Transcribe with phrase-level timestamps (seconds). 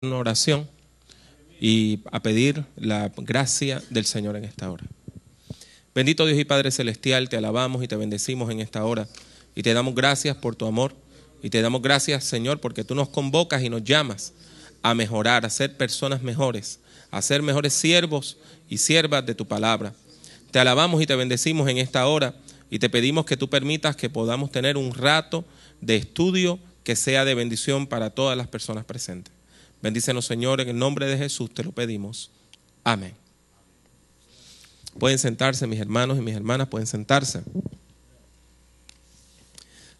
[0.00, 0.68] una oración
[1.60, 4.84] y a pedir la gracia del Señor en esta hora.
[5.92, 9.08] Bendito Dios y Padre Celestial, te alabamos y te bendecimos en esta hora
[9.56, 10.94] y te damos gracias por tu amor
[11.42, 14.34] y te damos gracias Señor porque tú nos convocas y nos llamas
[14.82, 16.78] a mejorar, a ser personas mejores,
[17.10, 18.36] a ser mejores siervos
[18.68, 19.94] y siervas de tu palabra.
[20.52, 22.36] Te alabamos y te bendecimos en esta hora
[22.70, 25.44] y te pedimos que tú permitas que podamos tener un rato
[25.80, 29.37] de estudio que sea de bendición para todas las personas presentes.
[29.80, 32.30] Bendícenos, Señor, en el nombre de Jesús te lo pedimos.
[32.84, 33.14] Amén.
[34.98, 37.42] Pueden sentarse, mis hermanos y mis hermanas, pueden sentarse.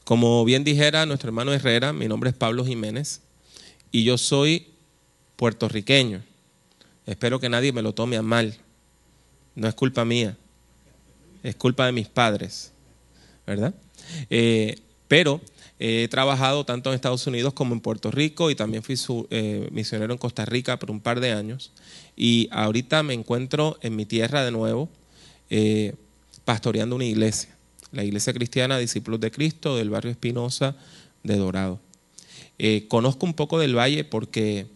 [0.05, 3.21] Como bien dijera nuestro hermano Herrera, mi nombre es Pablo Jiménez
[3.93, 4.69] y yo soy
[5.37, 6.23] puertorriqueño.
[7.07, 8.57] Espero que nadie me lo tome a mal.
[9.55, 10.37] No es culpa mía,
[11.43, 12.73] es culpa de mis padres,
[13.47, 13.75] ¿verdad?
[14.31, 15.41] Eh, pero
[15.81, 18.97] He trabajado tanto en Estados Unidos como en Puerto Rico y también fui
[19.31, 21.71] eh, misionero en Costa Rica por un par de años.
[22.17, 24.89] Y ahorita me encuentro en mi tierra de nuevo,
[25.51, 25.95] eh,
[26.45, 27.57] pastoreando una iglesia,
[27.93, 30.75] la Iglesia Cristiana Discípulos de Cristo del barrio Espinosa
[31.23, 31.81] de Dorado.
[32.59, 34.67] Eh, conozco un poco del valle porque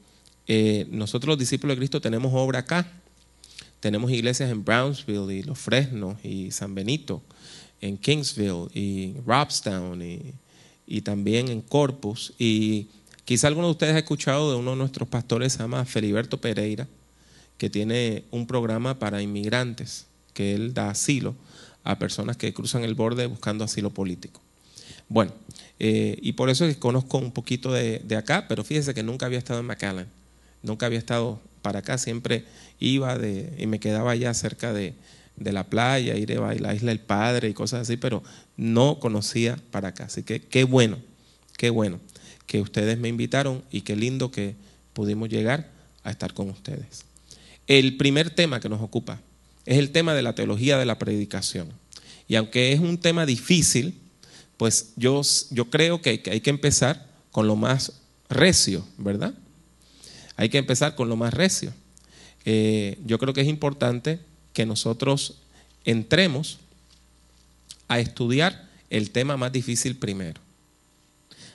[0.91, 2.87] nosotros los discípulos de Cristo tenemos obra acá.
[3.81, 7.23] Tenemos iglesias en Brownsville y Los Fresnos y San Benito,
[7.81, 10.35] en Kingsville y Robstown y
[10.93, 12.35] y también en Corpus.
[12.39, 12.89] Y
[13.25, 16.87] quizá alguno de ustedes ha escuchado de uno de nuestros pastores, se llama Feliberto Pereira,
[17.57, 21.35] que tiene un programa para inmigrantes, que él da asilo
[21.83, 24.43] a personas que cruzan el borde buscando asilo político.
[25.09, 25.33] Bueno,
[25.79, 29.03] eh, y por eso es que conozco un poquito de, de, acá, pero fíjese que
[29.03, 30.09] nunca había estado en McAllen,
[30.63, 32.45] nunca había estado para acá, siempre
[32.79, 34.93] iba de, y me quedaba allá cerca de,
[35.37, 38.23] de la playa, ir a la isla del Padre y cosas así, pero
[38.57, 40.05] no conocía para acá.
[40.05, 40.99] Así que qué bueno,
[41.57, 42.01] qué bueno
[42.47, 44.55] que ustedes me invitaron y qué lindo que
[44.93, 45.71] pudimos llegar
[46.05, 47.05] a estar con ustedes.
[47.67, 49.21] El primer tema que nos ocupa
[49.65, 51.69] es el tema de la teología de la predicación.
[52.29, 53.99] Y aunque es un tema difícil,
[54.57, 59.35] pues yo, yo creo que hay que empezar con lo más recio, ¿verdad?
[60.37, 61.73] Hay que empezar con lo más recio.
[62.45, 64.21] Eh, yo creo que es importante
[64.53, 65.37] que nosotros
[65.85, 66.59] entremos
[67.89, 70.41] a estudiar el tema más difícil primero.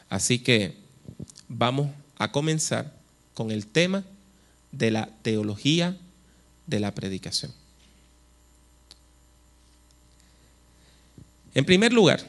[0.09, 0.75] Así que
[1.47, 2.93] vamos a comenzar
[3.33, 4.03] con el tema
[4.71, 5.97] de la teología
[6.65, 7.51] de la predicación.
[11.53, 12.21] En primer lugar,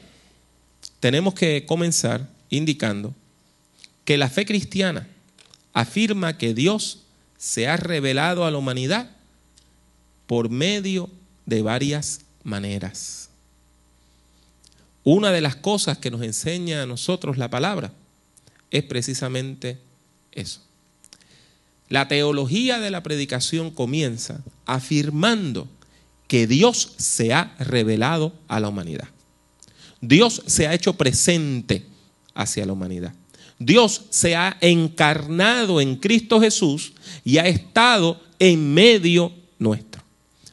[0.99, 3.13] tenemos que comenzar indicando
[4.05, 5.07] que la fe cristiana
[5.73, 7.01] afirma que Dios
[7.37, 9.11] se ha revelado a la humanidad
[10.29, 11.09] por medio
[11.47, 13.31] de varias maneras.
[15.03, 17.91] Una de las cosas que nos enseña a nosotros la palabra
[18.69, 19.79] es precisamente
[20.31, 20.61] eso.
[21.87, 25.67] La teología de la predicación comienza afirmando
[26.27, 29.07] que Dios se ha revelado a la humanidad.
[29.99, 31.87] Dios se ha hecho presente
[32.35, 33.15] hacia la humanidad.
[33.57, 36.93] Dios se ha encarnado en Cristo Jesús
[37.25, 39.88] y ha estado en medio nuestro.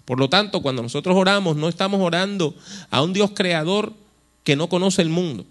[0.06, 2.54] Por lo tanto, cuando nosotros oramos, no estamos orando
[2.90, 3.92] a un Dios creador
[4.44, 5.44] que no conoce el mundo.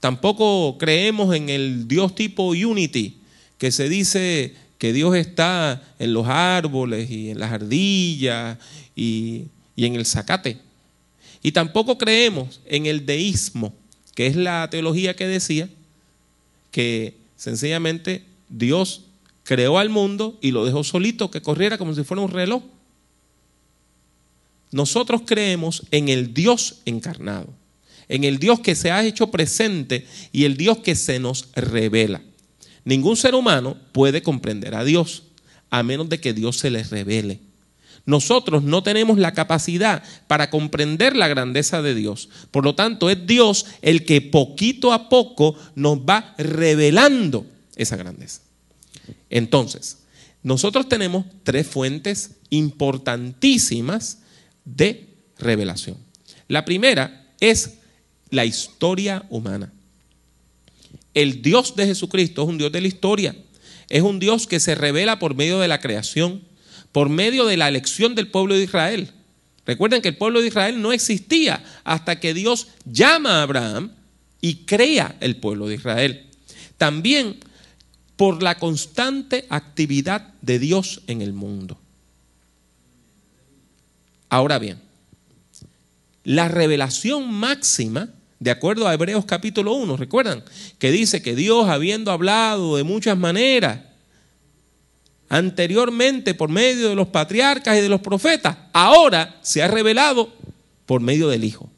[0.00, 3.18] Tampoco creemos en el Dios tipo Unity,
[3.58, 8.58] que se dice que Dios está en los árboles y en las ardillas
[8.94, 10.58] y, y en el zacate.
[11.42, 13.74] Y tampoco creemos en el deísmo,
[14.14, 15.68] que es la teología que decía
[16.70, 19.02] que sencillamente Dios
[19.42, 22.62] creó al mundo y lo dejó solito que corriera como si fuera un reloj.
[24.70, 27.48] Nosotros creemos en el Dios encarnado,
[28.08, 32.22] en el Dios que se ha hecho presente y el Dios que se nos revela.
[32.84, 35.24] Ningún ser humano puede comprender a Dios
[35.70, 37.40] a menos de que Dios se les revele.
[38.06, 42.30] Nosotros no tenemos la capacidad para comprender la grandeza de Dios.
[42.50, 47.44] Por lo tanto, es Dios el que poquito a poco nos va revelando
[47.76, 48.40] esa grandeza.
[49.28, 49.98] Entonces,
[50.42, 54.20] nosotros tenemos tres fuentes importantísimas
[54.76, 55.96] de revelación.
[56.48, 57.78] La primera es
[58.30, 59.72] la historia humana.
[61.14, 63.34] El Dios de Jesucristo es un Dios de la historia.
[63.88, 66.42] Es un Dios que se revela por medio de la creación,
[66.92, 69.12] por medio de la elección del pueblo de Israel.
[69.64, 73.92] Recuerden que el pueblo de Israel no existía hasta que Dios llama a Abraham
[74.40, 76.26] y crea el pueblo de Israel.
[76.76, 77.38] También
[78.16, 81.78] por la constante actividad de Dios en el mundo.
[84.28, 84.80] Ahora bien,
[86.24, 90.44] la revelación máxima, de acuerdo a Hebreos capítulo 1, recuerdan
[90.78, 93.80] que dice que Dios, habiendo hablado de muchas maneras,
[95.28, 100.32] anteriormente por medio de los patriarcas y de los profetas, ahora se ha revelado
[100.86, 101.70] por medio del Hijo.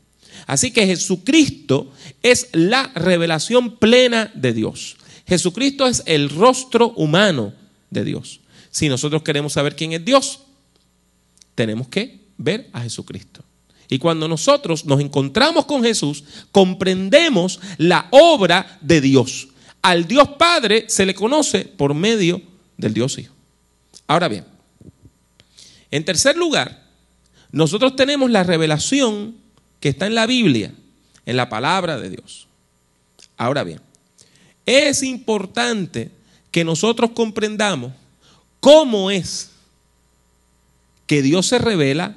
[0.46, 1.92] Así que Jesucristo
[2.22, 4.96] es la revelación plena de Dios.
[5.26, 7.54] Jesucristo es el rostro humano
[7.90, 8.40] de Dios.
[8.70, 10.40] Si nosotros queremos saber quién es Dios,
[11.54, 13.44] tenemos que ver a Jesucristo.
[13.88, 19.48] Y cuando nosotros nos encontramos con Jesús, comprendemos la obra de Dios.
[19.82, 22.40] Al Dios Padre se le conoce por medio
[22.76, 23.34] del Dios Hijo.
[24.06, 24.44] Ahora bien,
[25.90, 26.84] en tercer lugar,
[27.52, 29.36] nosotros tenemos la revelación
[29.80, 30.72] que está en la Biblia,
[31.26, 32.46] en la palabra de Dios.
[33.36, 33.80] Ahora bien,
[34.66, 36.10] es importante
[36.50, 37.92] que nosotros comprendamos
[38.60, 39.50] cómo es
[41.06, 42.14] que Dios se revela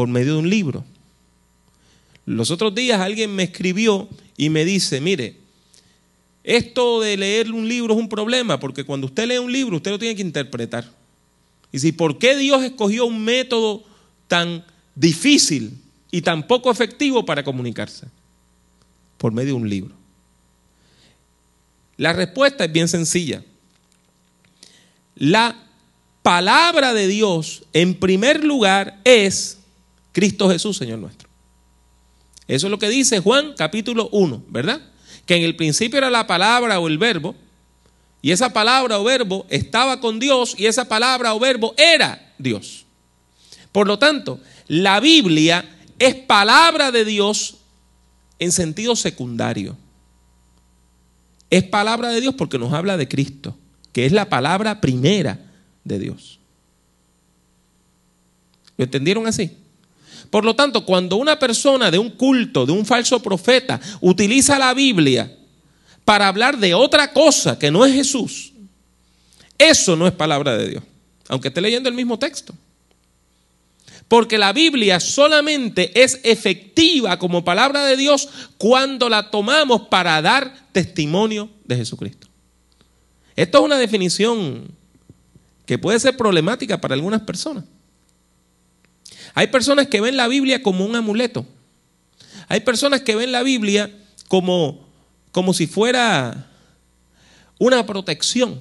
[0.00, 0.82] por medio de un libro.
[2.24, 4.08] Los otros días alguien me escribió
[4.38, 5.36] y me dice, mire,
[6.42, 9.90] esto de leer un libro es un problema, porque cuando usted lee un libro, usted
[9.90, 10.90] lo tiene que interpretar.
[11.70, 13.84] Y si, ¿por qué Dios escogió un método
[14.26, 14.64] tan
[14.94, 15.76] difícil
[16.10, 18.06] y tan poco efectivo para comunicarse?
[19.18, 19.94] Por medio de un libro.
[21.98, 23.44] La respuesta es bien sencilla.
[25.14, 25.62] La
[26.22, 29.58] palabra de Dios, en primer lugar, es
[30.12, 31.28] Cristo Jesús, Señor nuestro.
[32.46, 34.80] Eso es lo que dice Juan capítulo 1, ¿verdad?
[35.24, 37.36] Que en el principio era la palabra o el verbo,
[38.22, 42.84] y esa palabra o verbo estaba con Dios, y esa palabra o verbo era Dios.
[43.72, 45.64] Por lo tanto, la Biblia
[45.98, 47.58] es palabra de Dios
[48.38, 49.76] en sentido secundario.
[51.50, 53.56] Es palabra de Dios porque nos habla de Cristo,
[53.92, 55.38] que es la palabra primera
[55.84, 56.40] de Dios.
[58.76, 59.59] ¿Lo entendieron así?
[60.30, 64.72] Por lo tanto, cuando una persona de un culto, de un falso profeta, utiliza la
[64.72, 65.36] Biblia
[66.04, 68.52] para hablar de otra cosa que no es Jesús,
[69.58, 70.84] eso no es palabra de Dios,
[71.28, 72.54] aunque esté leyendo el mismo texto.
[74.08, 78.28] Porque la Biblia solamente es efectiva como palabra de Dios
[78.58, 82.26] cuando la tomamos para dar testimonio de Jesucristo.
[83.36, 84.68] Esto es una definición
[85.64, 87.64] que puede ser problemática para algunas personas.
[89.34, 91.46] Hay personas que ven la Biblia como un amuleto.
[92.48, 93.90] Hay personas que ven la Biblia
[94.28, 94.86] como,
[95.30, 96.48] como si fuera
[97.58, 98.60] una protección.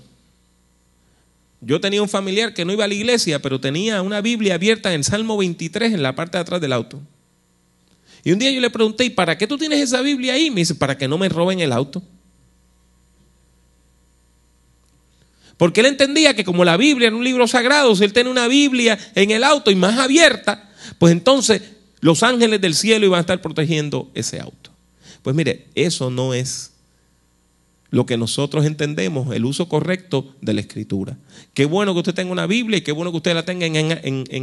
[1.62, 4.94] Yo tenía un familiar que no iba a la iglesia, pero tenía una Biblia abierta
[4.94, 7.01] en Salmo 23 en la parte de atrás del auto.
[8.24, 10.50] Y un día yo le pregunté, ¿y para qué tú tienes esa Biblia ahí?
[10.50, 12.04] Me dice, para que no me roben el auto.
[15.59, 18.47] Porque él entendía que como la Biblia era un libro sagrado, si él tiene una
[18.47, 21.61] Biblia en el auto y más abierta, pues entonces
[22.00, 24.71] los ángeles del cielo iban a estar protegiendo ese auto.
[25.21, 26.71] Pues mire, eso no es
[27.89, 31.17] lo que nosotros entendemos, el uso correcto de la escritura.
[31.53, 33.75] Qué bueno que usted tenga una Biblia y qué bueno que usted la tenga en,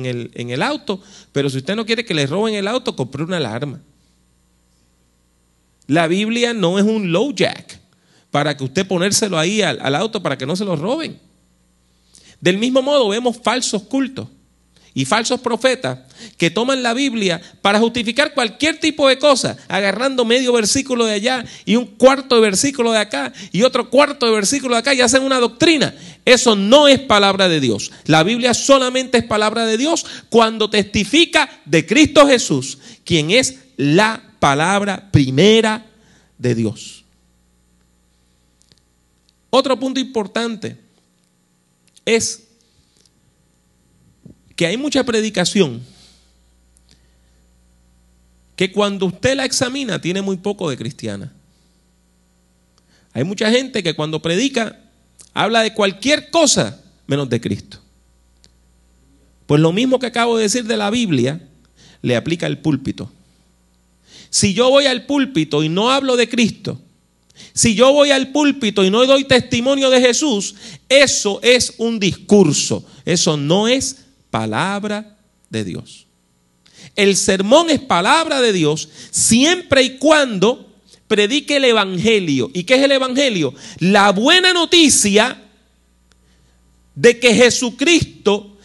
[0.05, 1.01] el, en el auto,
[1.33, 3.81] pero si usted no quiere que le roben el auto, compre una alarma.
[5.87, 7.86] La Biblia no es un low jack
[8.37, 11.19] para que usted ponérselo ahí al, auto para que no se lo roben.
[12.39, 14.29] Del mismo modo vemos falsos cultos
[14.93, 16.01] y falsos profetas
[16.37, 21.47] que toman la Biblia para justificar cualquier tipo de cosa, agarrando medio versículo de allá
[21.65, 25.01] y un cuarto de versículo de acá y otro cuarto de versículo de acá y
[25.01, 25.95] hacen una doctrina.
[26.27, 27.91] Eso no es palabra de Dios.
[28.05, 34.23] La Biblia solamente es palabra de Dios cuando testifica de Cristo Jesús, quien es la
[34.41, 35.87] palabra primera
[36.37, 37.06] de Dios.
[39.51, 40.77] Otro punto importante
[42.05, 42.45] es
[44.55, 45.83] que hay mucha predicación
[48.57, 51.33] que cuando usted la examina tiene muy poco de cristiana.
[53.13, 54.81] Hay mucha gente que cuando predica
[55.35, 57.81] habla de cualquier cosa menos de Cristo.
[59.47, 61.41] Pues lo mismo que acabo de decir de la Biblia,
[62.03, 63.13] le aplica al púlpito.
[64.31, 66.81] Si yo voy al púlpito y no hablo de Cristo,
[67.53, 70.55] si yo voy al púlpito y no doy testimonio de Jesús,
[70.89, 75.17] eso es un discurso, eso no es palabra
[75.51, 76.07] de Dios.
[76.95, 80.67] El sermón es palabra de Dios siempre y cuando
[81.09, 82.51] predique el Evangelio.
[82.53, 83.55] ¿Y qué es el Evangelio?
[83.79, 85.43] La buena noticia
[86.95, 88.57] de que Jesucristo,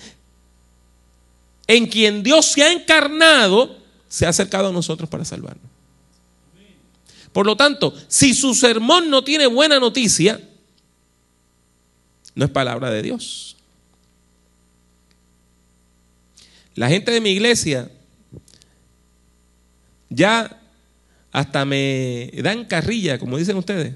[1.68, 5.71] en quien Dios se ha encarnado, se ha acercado a nosotros para salvarnos.
[7.34, 10.42] Por lo tanto, si su sermón no tiene buena noticia,
[12.36, 13.56] no es palabra de Dios.
[16.76, 17.92] La gente de mi iglesia
[20.10, 20.62] ya
[21.32, 23.94] hasta me dan carrilla, como dicen ustedes.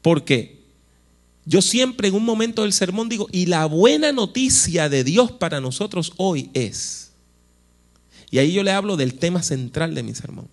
[0.00, 0.56] Porque
[1.44, 5.60] yo siempre en un momento del sermón digo, y la buena noticia de Dios para
[5.60, 7.12] nosotros hoy es,
[8.30, 10.48] y ahí yo le hablo del tema central de mi sermón.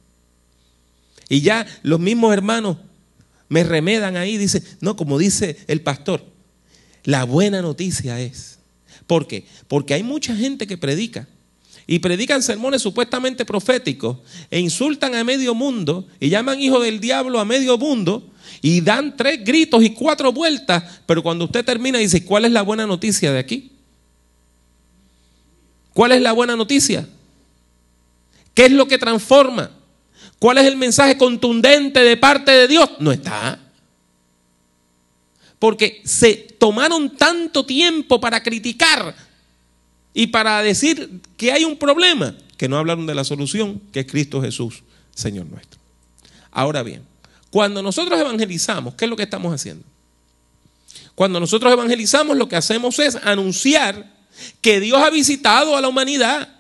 [1.30, 2.78] Y ya los mismos hermanos
[3.50, 6.26] me remedan ahí, dicen, no, como dice el pastor,
[7.04, 8.60] la buena noticia es.
[9.08, 9.46] ¿Por qué?
[9.68, 11.28] Porque hay mucha gente que predica
[11.86, 14.18] y predican sermones supuestamente proféticos
[14.50, 19.18] e insultan a medio mundo y llaman hijo del diablo a medio mundo y dan
[19.18, 23.32] tres gritos y cuatro vueltas, pero cuando usted termina dice, ¿cuál es la buena noticia
[23.32, 23.72] de aquí?
[25.94, 27.08] ¿Cuál es la buena noticia?
[28.54, 29.72] ¿Qué es lo que transforma?
[30.44, 32.90] ¿Cuál es el mensaje contundente de parte de Dios?
[33.00, 33.58] No está.
[35.58, 39.16] Porque se tomaron tanto tiempo para criticar
[40.14, 44.06] y para decir que hay un problema, que no hablaron de la solución, que es
[44.06, 44.84] Cristo Jesús,
[45.16, 45.80] Señor nuestro.
[46.52, 47.04] Ahora bien,
[47.50, 49.86] cuando nosotros evangelizamos, ¿qué es lo que estamos haciendo?
[51.16, 54.12] Cuando nosotros evangelizamos, lo que hacemos es anunciar
[54.60, 56.54] que Dios ha visitado a la humanidad,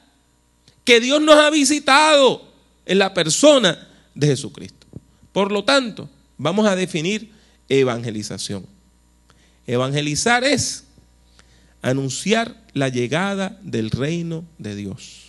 [0.85, 2.52] que Dios nos ha visitado
[2.85, 4.87] en la persona de Jesucristo.
[5.31, 7.31] Por lo tanto, vamos a definir
[7.69, 8.65] evangelización.
[9.65, 10.83] Evangelizar es
[11.81, 15.23] anunciar la llegada del reino de Dios.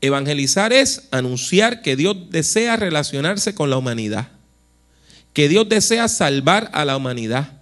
[0.00, 4.28] Evangelizar es anunciar que Dios desea relacionarse con la humanidad,
[5.32, 7.60] que Dios desea salvar a la humanidad,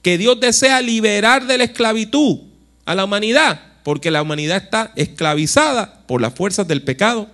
[0.00, 2.38] que Dios desea liberar de la esclavitud
[2.86, 7.30] a la humanidad, porque la humanidad está esclavizada por las fuerzas del pecado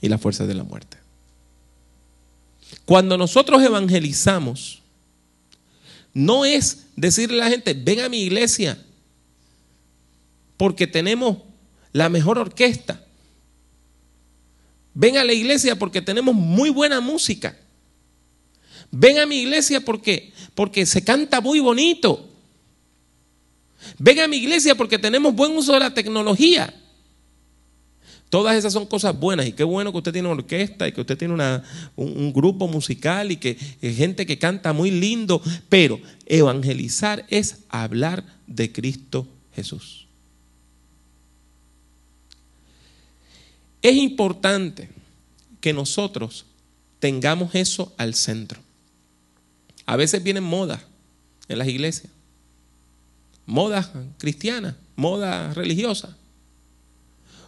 [0.00, 0.96] y las fuerzas de la muerte.
[2.84, 4.80] Cuando nosotros evangelizamos,
[6.14, 8.80] no es decirle a la gente, ven a mi iglesia,
[10.56, 11.38] porque tenemos
[11.92, 13.04] la mejor orquesta.
[14.94, 17.58] Ven a la iglesia porque tenemos muy buena música.
[18.92, 22.29] Ven a mi iglesia porque, porque se canta muy bonito.
[23.98, 26.74] Ven a mi iglesia porque tenemos buen uso de la tecnología.
[28.30, 31.00] Todas esas son cosas buenas y qué bueno que usted tiene una orquesta y que
[31.00, 31.34] usted tiene
[31.96, 38.24] un, grupo musical y que hay gente que canta muy lindo, pero evangelizar es hablar
[38.46, 40.06] de Cristo Jesús.
[43.82, 44.88] Es importante
[45.60, 46.44] que nosotros
[47.00, 48.60] tengamos eso al centro.
[49.86, 50.82] A veces vienen modas
[51.48, 52.12] en las iglesias,
[53.50, 56.10] modas cristianas, modas religiosas.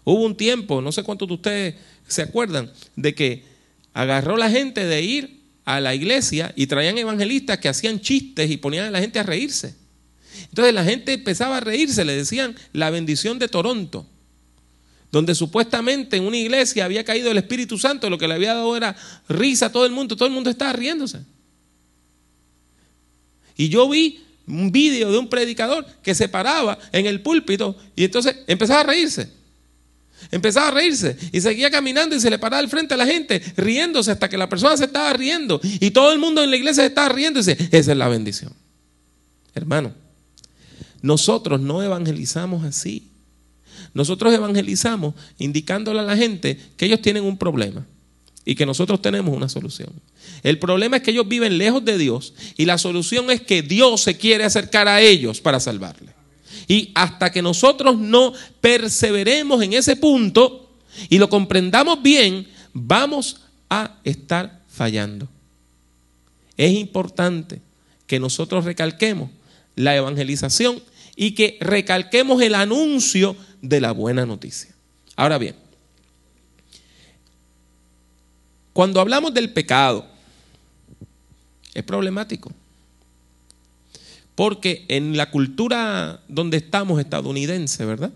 [0.04, 1.74] Hubo un tiempo, no sé cuántos de ustedes
[2.08, 3.44] se acuerdan, de que
[3.94, 8.56] agarró la gente de ir a la iglesia y traían evangelistas que hacían chistes y
[8.56, 9.76] ponían a la gente a reírse.
[10.48, 14.04] Entonces la gente empezaba a reírse, le decían la bendición de Toronto,
[15.12, 18.76] donde supuestamente en una iglesia había caído el Espíritu Santo, lo que le había dado
[18.76, 18.96] era
[19.28, 21.20] risa a todo el mundo, todo el mundo estaba riéndose.
[23.56, 28.04] Y yo vi un vídeo de un predicador que se paraba en el púlpito y
[28.04, 29.30] entonces empezaba a reírse.
[30.30, 33.42] Empezaba a reírse y seguía caminando y se le paraba al frente a la gente,
[33.56, 36.82] riéndose hasta que la persona se estaba riendo y todo el mundo en la iglesia
[36.82, 38.52] se estaba riendo y dice, esa es la bendición.
[39.54, 39.92] Hermano,
[41.02, 43.08] nosotros no evangelizamos así.
[43.94, 47.84] Nosotros evangelizamos indicándole a la gente que ellos tienen un problema
[48.44, 49.90] y que nosotros tenemos una solución.
[50.42, 54.00] El problema es que ellos viven lejos de Dios y la solución es que Dios
[54.02, 56.10] se quiere acercar a ellos para salvarles.
[56.68, 60.70] Y hasta que nosotros no perseveremos en ese punto
[61.08, 65.28] y lo comprendamos bien, vamos a estar fallando.
[66.56, 67.60] Es importante
[68.06, 69.30] que nosotros recalquemos
[69.76, 70.82] la evangelización
[71.16, 74.74] y que recalquemos el anuncio de la buena noticia.
[75.16, 75.54] Ahora bien,
[78.72, 80.06] cuando hablamos del pecado,
[81.74, 82.52] es problemático.
[84.34, 88.12] Porque en la cultura donde estamos, estadounidense, ¿verdad?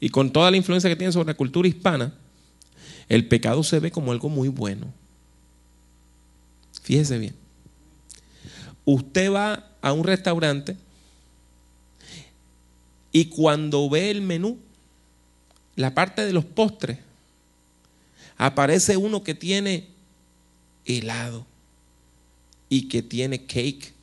[0.00, 2.12] Y con toda la influencia que tiene sobre la cultura hispana,
[3.08, 4.92] el pecado se ve como algo muy bueno.
[6.82, 7.34] Fíjese bien.
[8.84, 10.76] Usted va a un restaurante
[13.12, 14.58] y cuando ve el menú,
[15.74, 16.98] la parte de los postres,
[18.36, 19.88] aparece uno que tiene
[20.84, 21.46] helado
[22.68, 23.94] y que tiene cake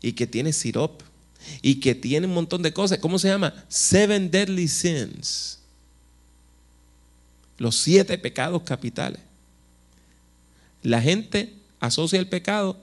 [0.00, 1.02] y que tiene sirop
[1.62, 2.98] y que tiene un montón de cosas.
[2.98, 3.54] ¿Cómo se llama?
[3.68, 5.60] Seven Deadly Sins.
[7.58, 9.20] Los siete pecados capitales.
[10.82, 12.78] La gente asocia el pecado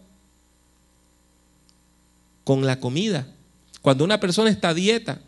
[2.44, 3.28] con la comida.
[3.82, 5.22] Cuando una persona está a dieta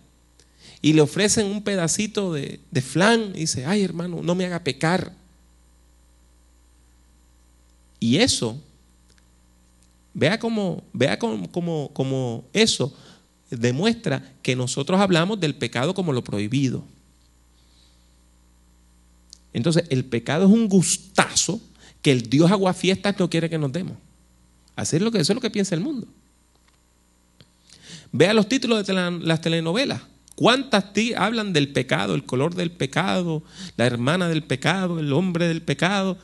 [0.81, 5.13] y le ofrecen un pedacito de, de flan, dice, ay hermano, no me haga pecar.
[8.05, 8.61] Y eso
[10.17, 11.19] Vea cómo, vea
[12.53, 12.93] eso
[13.49, 16.85] demuestra que nosotros hablamos del pecado como lo prohibido.
[19.51, 21.59] Entonces, el pecado es un gustazo
[22.01, 23.97] que el Dios aguafiestas no quiere que nos demos.
[24.77, 26.07] Hacer lo que eso es lo que piensa el mundo.
[28.13, 30.01] Vea los títulos de las telenovelas.
[30.35, 30.85] ¿Cuántas
[31.17, 33.43] hablan del pecado, el color del pecado,
[33.75, 36.17] la hermana del pecado, el hombre del pecado?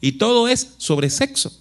[0.00, 1.52] Y todo es sobre sexo.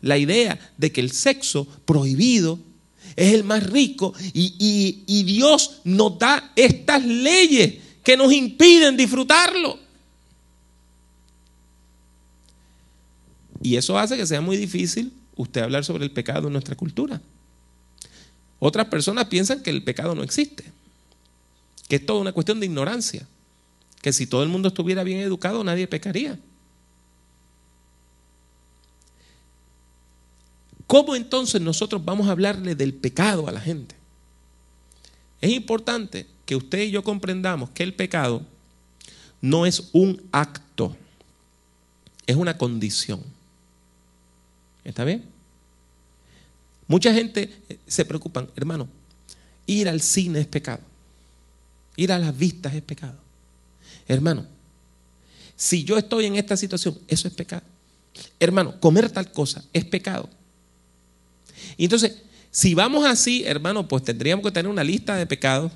[0.00, 2.58] La idea de que el sexo prohibido
[3.16, 9.78] es el más rico y, Dios nos da estas leyes que nos impiden disfrutarlo.
[13.62, 17.20] Y eso hace que sea muy difícil usted hablar sobre el pecado en nuestra cultura.
[18.58, 20.64] Otras personas piensan que el pecado no existe,
[21.88, 23.26] que es toda una cuestión de ignorancia,
[24.02, 26.38] que si todo el mundo estuviera bien educado nadie pecaría.
[30.86, 33.94] ¿Cómo entonces nosotros vamos a hablarle del pecado a la gente?
[35.40, 38.42] Es importante que usted y yo comprendamos que el pecado
[39.40, 40.94] no es un acto,
[42.26, 43.22] es una condición.
[44.84, 45.24] ¿Está bien?
[46.88, 48.88] Mucha gente eh, se preocupa, hermano,
[49.66, 50.82] ir al cine es pecado.
[51.96, 53.21] Ir a las vistas es pecado.
[54.12, 54.46] Hermano,
[55.56, 57.62] si yo estoy en esta situación, eso es pecado.
[58.38, 60.28] Hermano, comer tal cosa es pecado.
[61.76, 65.72] Y entonces, si vamos así, hermano, pues tendríamos que tener una lista de pecados,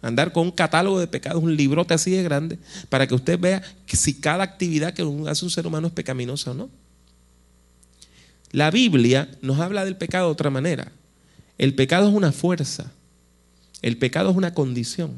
[0.00, 3.62] andar con un catálogo de pecados, un librote así de grande, para que usted vea
[3.86, 6.70] si cada actividad que hace un ser humano es pecaminosa o no.
[8.50, 10.92] La Biblia nos habla del pecado de otra manera.
[11.58, 12.92] El pecado es una fuerza.
[13.82, 15.12] El pecado es una condición.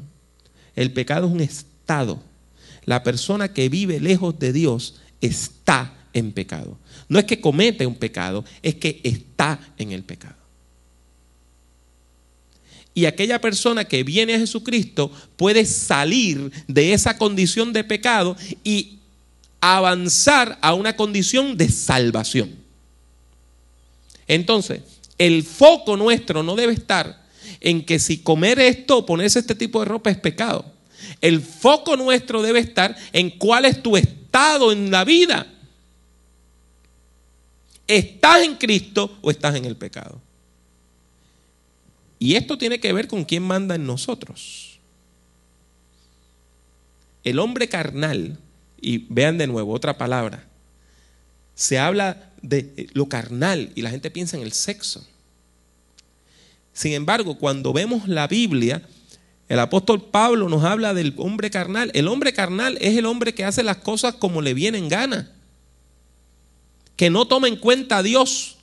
[0.75, 2.21] El pecado es un estado.
[2.87, 6.79] La persona que vive lejos de Dios está en pecado.
[7.09, 10.37] No es que comete un pecado, es que está en el pecado.
[12.93, 18.99] Y aquella persona que viene a Jesucristo puede salir de esa condición de pecado y
[19.59, 22.55] avanzar a una condición de salvación.
[24.27, 24.81] Entonces,
[25.17, 27.21] el foco nuestro no debe estar
[27.59, 30.76] en que si comer esto o ponerse este tipo de ropa es pecado.
[31.21, 35.47] El foco nuestro debe estar en cuál es tu estado en la vida.
[37.87, 40.21] ¿Estás en Cristo o estás en el pecado?
[42.19, 44.79] Y esto tiene que ver con quién manda en nosotros.
[47.23, 48.39] El hombre carnal,
[48.79, 50.47] y vean de nuevo otra palabra,
[51.55, 55.05] se habla de lo carnal y la gente piensa en el sexo.
[56.73, 58.87] Sin embargo, cuando vemos la Biblia,
[59.49, 61.89] el apóstol Pablo nos habla del hombre carnal.
[61.93, 65.31] El hombre carnal es el hombre que hace las cosas como le viene en gana,
[66.95, 68.57] que no toma en cuenta a Dios,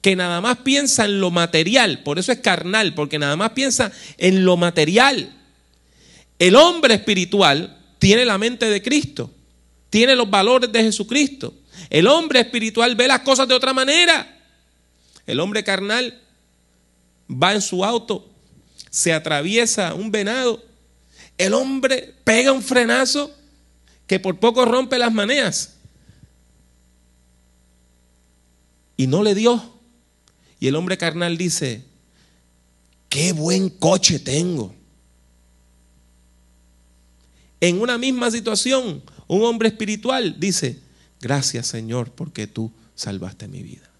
[0.00, 3.92] que nada más piensa en lo material, por eso es carnal, porque nada más piensa
[4.18, 5.32] en lo material.
[6.38, 9.30] El hombre espiritual tiene la mente de Cristo,
[9.88, 11.54] tiene los valores de Jesucristo.
[11.90, 14.42] El hombre espiritual ve las cosas de otra manera.
[15.26, 16.20] El hombre carnal
[17.30, 18.33] va en su auto,
[18.94, 20.64] se atraviesa un venado.
[21.36, 23.34] El hombre pega un frenazo
[24.06, 25.74] que por poco rompe las maneas.
[28.96, 29.80] Y no le dio.
[30.60, 31.82] Y el hombre carnal dice,
[33.08, 34.72] qué buen coche tengo.
[37.60, 40.78] En una misma situación, un hombre espiritual dice,
[41.20, 43.90] Gracias Señor porque tú salvaste mi vida.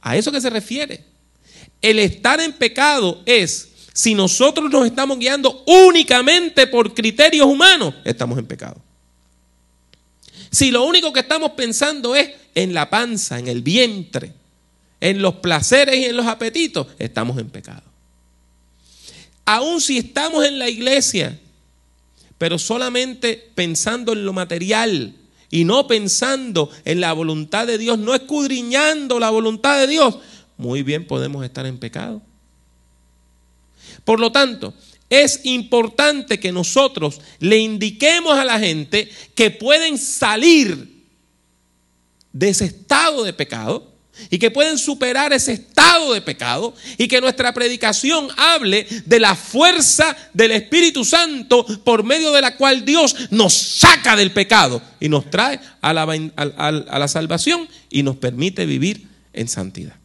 [0.00, 1.13] A eso que se refiere.
[1.84, 8.38] El estar en pecado es, si nosotros nos estamos guiando únicamente por criterios humanos, estamos
[8.38, 8.80] en pecado.
[10.50, 14.32] Si lo único que estamos pensando es en la panza, en el vientre,
[14.98, 17.82] en los placeres y en los apetitos, estamos en pecado.
[19.44, 21.38] Aún si estamos en la iglesia
[22.38, 25.14] pero solamente pensando en lo material
[25.50, 30.18] y no pensando en la voluntad de Dios, no escudriñando la voluntad de Dios,
[30.56, 32.22] muy bien podemos estar en pecado.
[34.04, 34.74] Por lo tanto,
[35.10, 40.94] es importante que nosotros le indiquemos a la gente que pueden salir
[42.32, 43.94] de ese estado de pecado
[44.30, 49.34] y que pueden superar ese estado de pecado y que nuestra predicación hable de la
[49.34, 55.08] fuerza del Espíritu Santo por medio de la cual Dios nos saca del pecado y
[55.08, 59.96] nos trae a la, salvación y nos permite vivir en santidad.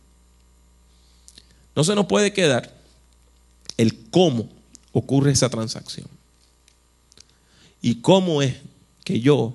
[1.80, 2.76] No se nos puede quedar
[3.78, 4.50] el cómo
[4.92, 6.10] ocurre esa transacción
[7.82, 8.58] y cómo es
[9.06, 9.54] que yo,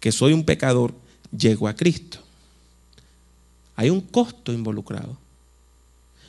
[0.00, 0.92] que soy un pecador,
[1.30, 2.18] llegó a Cristo.
[3.76, 5.16] Hay un costo involucrado.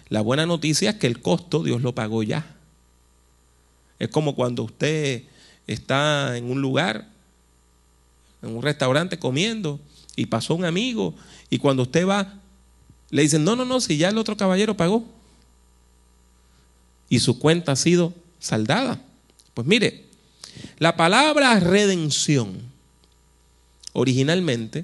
[0.10, 2.56] La buena noticia es que el costo Dios lo pagó ya.
[3.98, 5.24] Es como cuando usted
[5.66, 7.10] está en un lugar,
[8.44, 9.80] en un restaurante comiendo,
[10.16, 11.16] y pasó un amigo,
[11.50, 12.36] y cuando usted va,
[13.16, 15.06] le dicen, no, no, no, si ya el otro caballero pagó.
[17.08, 19.02] Y su cuenta ha sido saldada.
[19.54, 20.04] Pues mire,
[20.80, 22.58] la palabra redención
[23.94, 24.84] originalmente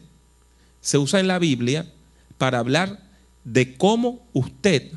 [0.79, 1.91] se usa en la Biblia
[2.37, 3.01] para hablar
[3.43, 4.93] de cómo usted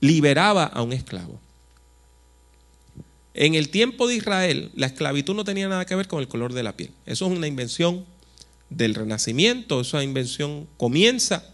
[0.00, 1.40] liberaba a un esclavo.
[3.32, 6.52] En el tiempo de Israel, la esclavitud no tenía nada que ver con el color
[6.52, 6.90] de la piel.
[7.06, 8.04] Eso es una invención
[8.76, 11.44] del Renacimiento, esa invención comienza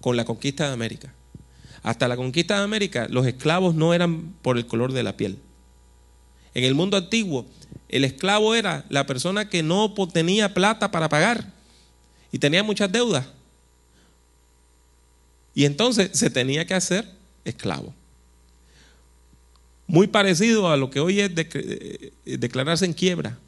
[0.00, 1.14] con la conquista de América.
[1.82, 5.38] Hasta la conquista de América, los esclavos no eran por el color de la piel.
[6.54, 7.46] En el mundo antiguo,
[7.88, 11.52] el esclavo era la persona que no tenía plata para pagar
[12.32, 13.26] y tenía muchas deudas.
[15.54, 17.08] Y entonces se tenía que hacer
[17.44, 17.94] esclavo
[19.86, 23.38] muy parecido a lo que hoy es eh, declararse en quiebra.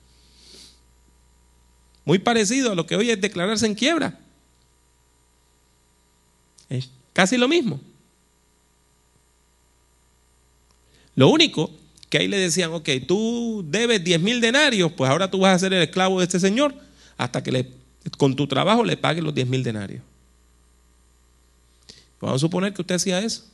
[2.07, 4.17] Muy parecido a lo que hoy es declararse en quiebra.
[6.69, 7.81] Es casi lo mismo.
[11.17, 11.69] Lo único
[12.09, 15.59] que ahí le decían, ok, tú debes 10 mil denarios, pues ahora tú vas a
[15.59, 16.75] ser el esclavo de este señor
[17.17, 17.73] hasta que
[18.17, 20.03] con tu trabajo le pague los 10 mil denarios.
[22.21, 23.45] Vamos a suponer que usted hacía eso.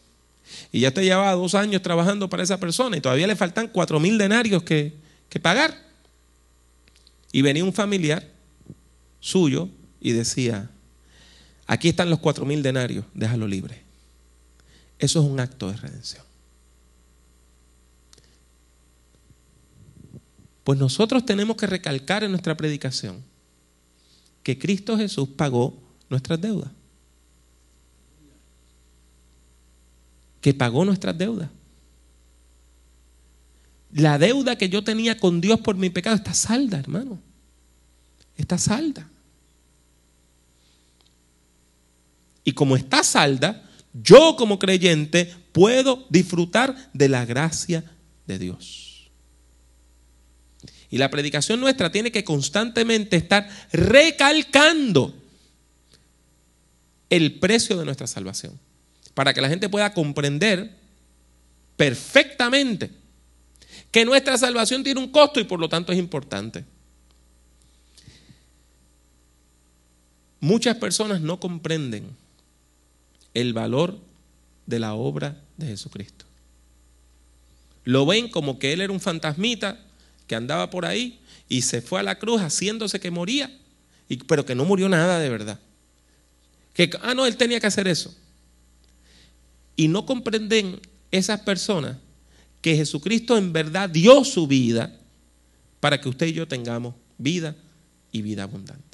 [0.71, 3.99] Y ya usted llevaba dos años trabajando para esa persona y todavía le faltan cuatro
[3.99, 4.93] mil denarios que,
[5.31, 5.75] que pagar.
[7.33, 8.32] Y venía un familiar
[9.22, 9.70] suyo
[10.02, 10.70] y decía,
[11.66, 13.82] aquí están los cuatro mil denarios, déjalo libre.
[14.98, 16.22] Eso es un acto de redención.
[20.64, 23.24] Pues nosotros tenemos que recalcar en nuestra predicación
[24.42, 25.80] que Cristo Jesús pagó
[26.11, 26.70] nuestras deudas.
[30.42, 31.48] que pagó nuestras deudas.
[33.92, 37.18] La deuda que yo tenía con Dios por mi pecado está salda, hermano.
[38.42, 39.09] Está salda.
[42.42, 47.85] Y como está salda, yo como creyente puedo disfrutar de la gracia
[48.26, 49.11] de Dios.
[50.90, 55.14] Y la predicación nuestra tiene que constantemente estar recalcando
[57.11, 58.59] el precio de nuestra salvación
[59.14, 60.76] para que la gente pueda comprender
[61.76, 62.90] perfectamente
[63.92, 66.71] que nuestra salvación tiene un costo y por lo tanto es importante.
[70.42, 72.16] Muchas personas no comprenden
[73.33, 73.96] el valor
[74.66, 76.24] de la obra de Jesucristo.
[77.85, 79.78] Lo ven como que Él era un fantasmita
[80.26, 83.57] que andaba por ahí y se fue a la cruz haciéndose que moría,
[84.26, 85.61] pero que no murió nada de verdad.
[86.74, 88.12] Que, ah, no, Él tenía que hacer eso.
[89.76, 90.81] Y no comprenden
[91.12, 91.98] esas personas
[92.61, 94.98] que Jesucristo en verdad dio su vida
[95.78, 97.55] para que usted y yo tengamos vida
[98.11, 98.91] y vida abundante.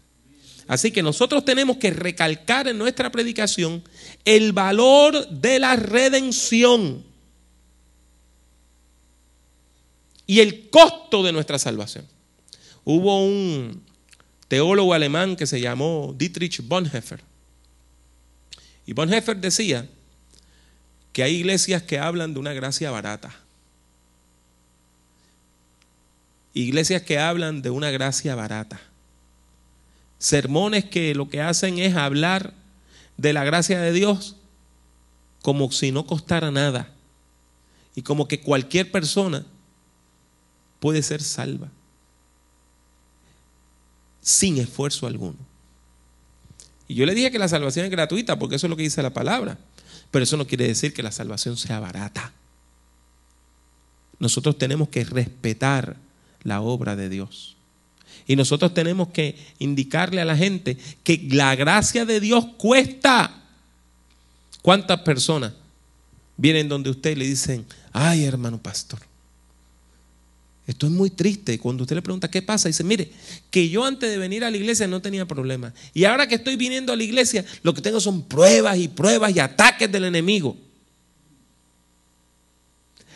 [0.68, 3.82] Así que nosotros tenemos que recalcar en nuestra predicación
[4.26, 7.02] el valor de la redención
[10.26, 12.06] y el costo de nuestra salvación.
[12.84, 13.82] Hubo un
[14.46, 17.22] teólogo alemán que se llamó Dietrich Bonhoeffer.
[18.84, 19.88] Y Bonhoeffer decía
[21.14, 23.34] que hay iglesias que hablan de una gracia barata.
[26.52, 28.82] Iglesias que hablan de una gracia barata.
[30.18, 32.54] Sermones que lo que hacen es hablar
[33.16, 34.36] de la gracia de Dios
[35.42, 36.92] como si no costara nada.
[37.94, 39.44] Y como que cualquier persona
[40.80, 41.68] puede ser salva.
[44.20, 45.38] Sin esfuerzo alguno.
[46.86, 49.02] Y yo le dije que la salvación es gratuita porque eso es lo que dice
[49.02, 49.58] la palabra.
[50.10, 52.32] Pero eso no quiere decir que la salvación sea barata.
[54.18, 55.96] Nosotros tenemos que respetar
[56.42, 57.57] la obra de Dios.
[58.28, 63.42] Y nosotros tenemos que indicarle a la gente que la gracia de Dios cuesta.
[64.62, 65.54] ¿Cuántas personas
[66.36, 69.00] vienen donde usted y le dicen, ay hermano pastor,
[70.68, 71.58] Estoy muy triste.
[71.58, 73.10] Cuando usted le pregunta qué pasa, dice, mire,
[73.50, 75.72] que yo antes de venir a la iglesia no tenía problema.
[75.94, 79.34] Y ahora que estoy viniendo a la iglesia, lo que tengo son pruebas y pruebas
[79.34, 80.58] y ataques del enemigo.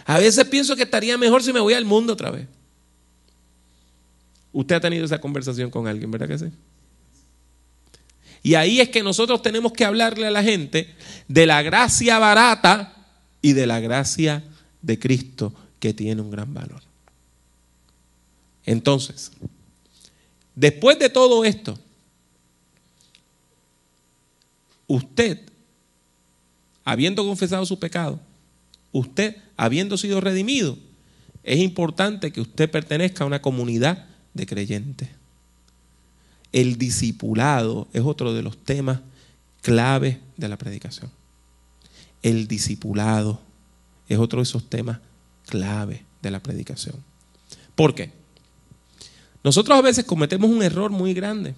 [0.07, 2.48] A veces pienso que estaría mejor si me voy al mundo otra vez.
[4.53, 6.47] Usted ha tenido esa conversación con alguien, ¿verdad que sí?
[8.43, 10.95] Y ahí es que nosotros tenemos que hablarle a la gente
[11.29, 13.07] de la gracia barata
[13.41, 14.43] y de la gracia
[14.83, 16.83] de Cristo que tiene un gran valor.
[18.65, 19.33] Entonces,
[20.55, 21.79] Después de todo esto,
[24.87, 25.41] usted,
[26.85, 28.21] habiendo confesado su pecado,
[28.93, 30.77] usted, habiendo sido redimido,
[31.43, 35.09] es importante que usted pertenezca a una comunidad de creyentes.
[36.53, 39.01] El discipulado es otro de los temas
[39.62, 41.11] clave de la predicación.
[42.23, 43.40] El discipulado
[44.09, 44.99] es otro de esos temas
[45.47, 46.97] clave de la predicación.
[47.75, 48.11] ¿Por qué?
[49.42, 51.55] Nosotros a veces cometemos un error muy grande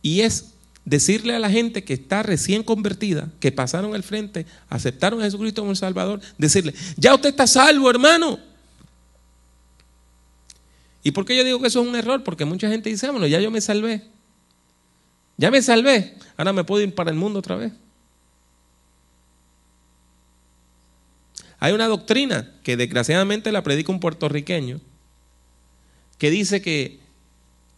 [0.00, 0.52] y es
[0.84, 5.62] decirle a la gente que está recién convertida, que pasaron al frente, aceptaron a Jesucristo
[5.62, 8.38] como el Salvador, decirle, ya usted está salvo, hermano.
[11.06, 12.24] ¿Y por qué yo digo que eso es un error?
[12.24, 14.02] Porque mucha gente dice, bueno, ya yo me salvé.
[15.36, 17.72] Ya me salvé, ahora me puedo ir para el mundo otra vez.
[21.60, 24.80] Hay una doctrina que desgraciadamente la predica un puertorriqueño
[26.18, 26.98] que dice que,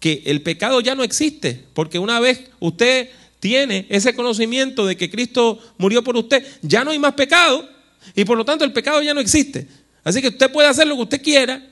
[0.01, 3.11] que el pecado ya no existe, porque una vez usted
[3.41, 7.69] tiene ese conocimiento de que Cristo murió por usted, ya no hay más pecado
[8.15, 9.69] y por lo tanto el pecado ya no existe.
[10.03, 11.63] Así que usted puede hacer lo que usted quiera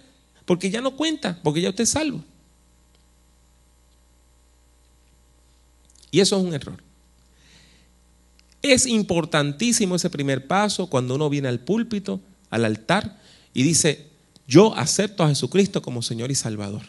[0.46, 2.24] porque ya no cuenta, porque ya usted es salvo.
[6.10, 6.82] Y eso es un error.
[8.62, 13.20] Es importantísimo ese primer paso cuando uno viene al púlpito, al altar,
[13.52, 14.06] y dice,
[14.46, 16.82] yo acepto a Jesucristo como Señor y Salvador.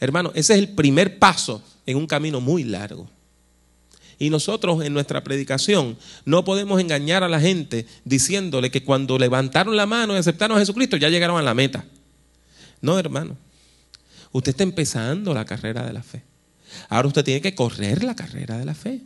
[0.00, 3.08] Hermano, ese es el primer paso en un camino muy largo.
[4.18, 9.76] Y nosotros en nuestra predicación no podemos engañar a la gente diciéndole que cuando levantaron
[9.76, 11.84] la mano y aceptaron a Jesucristo ya llegaron a la meta.
[12.84, 13.38] No, hermano.
[14.30, 16.22] Usted está empezando la carrera de la fe.
[16.90, 19.00] Ahora usted tiene que correr la carrera de la fe.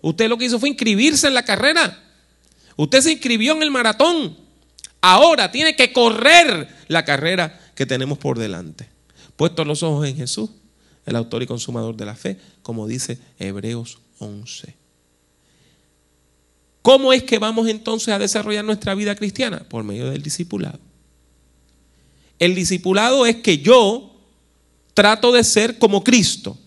[0.00, 2.02] Usted lo que hizo fue inscribirse en la carrera.
[2.76, 4.34] Usted se inscribió en el maratón.
[5.02, 8.88] Ahora tiene que correr la carrera que tenemos por delante.
[9.36, 10.48] Puestos los ojos en Jesús,
[11.04, 14.74] el autor y consumador de la fe, como dice Hebreos 11.
[16.80, 19.66] ¿Cómo es que vamos entonces a desarrollar nuestra vida cristiana?
[19.68, 20.91] Por medio del discipulado.
[22.42, 24.16] El discipulado es que yo
[24.94, 26.58] trato de ser como Cristo.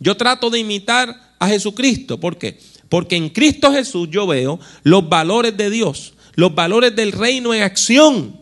[0.00, 2.18] Yo trato de imitar a Jesucristo.
[2.18, 2.58] ¿Por qué?
[2.88, 7.62] Porque en Cristo Jesús yo veo los valores de Dios, los valores del reino en
[7.62, 8.40] acción.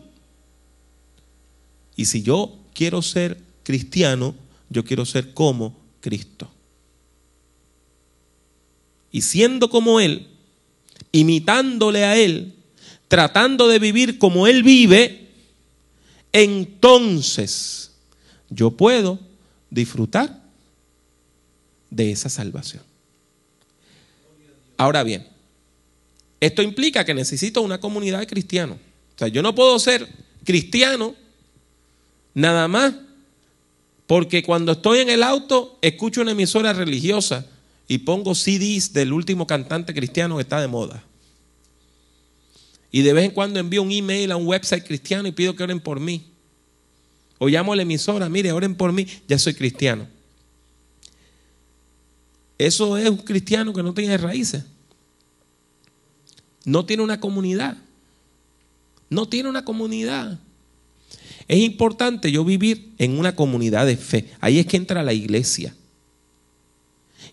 [1.94, 4.34] Y si yo quiero ser cristiano,
[4.70, 6.50] yo quiero ser como Cristo.
[9.12, 10.26] Y siendo como Él,
[11.12, 12.54] imitándole a Él,
[13.08, 15.20] tratando de vivir como Él vive,
[16.32, 17.92] entonces
[18.48, 19.18] yo puedo
[19.70, 20.42] disfrutar
[21.90, 22.82] de esa salvación.
[24.76, 25.26] Ahora bien,
[26.40, 28.78] esto implica que necesito una comunidad de cristianos.
[29.14, 30.08] O sea, yo no puedo ser
[30.44, 31.14] cristiano
[32.34, 32.94] nada más
[34.06, 37.46] porque cuando estoy en el auto escucho una emisora religiosa
[37.86, 41.04] y pongo CDs del último cantante cristiano que está de moda.
[42.90, 45.62] Y de vez en cuando envío un email a un website cristiano y pido que
[45.62, 46.26] oren por mí.
[47.38, 50.06] O llamo a la emisora, mire, oren por mí, ya soy cristiano.
[52.58, 54.64] Eso es un cristiano que no tiene raíces.
[56.64, 57.78] No tiene una comunidad.
[59.08, 60.38] No tiene una comunidad.
[61.48, 64.30] Es importante yo vivir en una comunidad de fe.
[64.40, 65.74] Ahí es que entra la iglesia.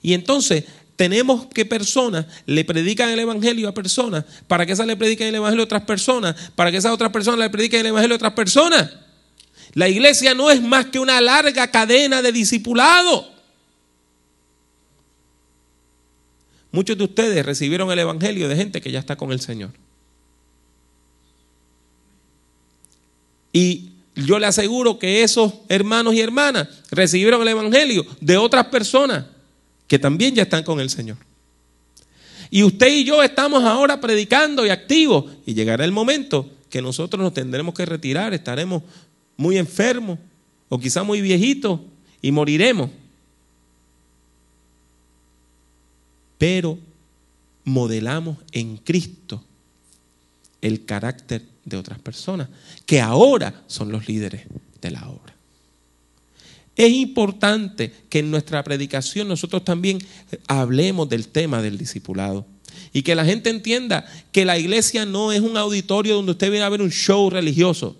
[0.02, 0.64] Y entonces
[0.98, 5.36] tenemos que personas le predican el evangelio a personas, para que esas le prediquen el
[5.36, 8.34] evangelio a otras personas, para que esas otras personas le prediquen el evangelio a otras
[8.34, 8.92] personas.
[9.76, 13.32] La iglesia no es más que una larga cadena de discipulado.
[16.72, 19.70] Muchos de ustedes recibieron el Evangelio de gente que ya está con el Señor.
[23.54, 29.26] Y yo le aseguro que esos hermanos y hermanas recibieron el Evangelio de otras personas
[29.88, 31.18] que también ya están con el Señor.
[32.50, 35.26] Y usted y yo estamos ahora predicando y activos.
[35.46, 38.84] Y llegará el momento que nosotros nos tendremos que retirar, estaremos
[39.36, 40.18] muy enfermo
[40.70, 41.84] o quizá muy viejito
[42.22, 42.90] y moriremos.
[46.38, 46.78] Pero
[47.64, 49.44] modelamos en Cristo
[50.62, 52.50] el carácter de otras personas,
[52.86, 54.44] que ahora son los líderes
[54.82, 55.37] de la obra.
[56.78, 59.98] Es importante que en nuestra predicación nosotros también
[60.48, 62.46] hablemos del tema del discipulado
[62.94, 66.64] y que la gente entienda que la iglesia no es un auditorio donde usted viene
[66.64, 67.98] a ver un show religioso.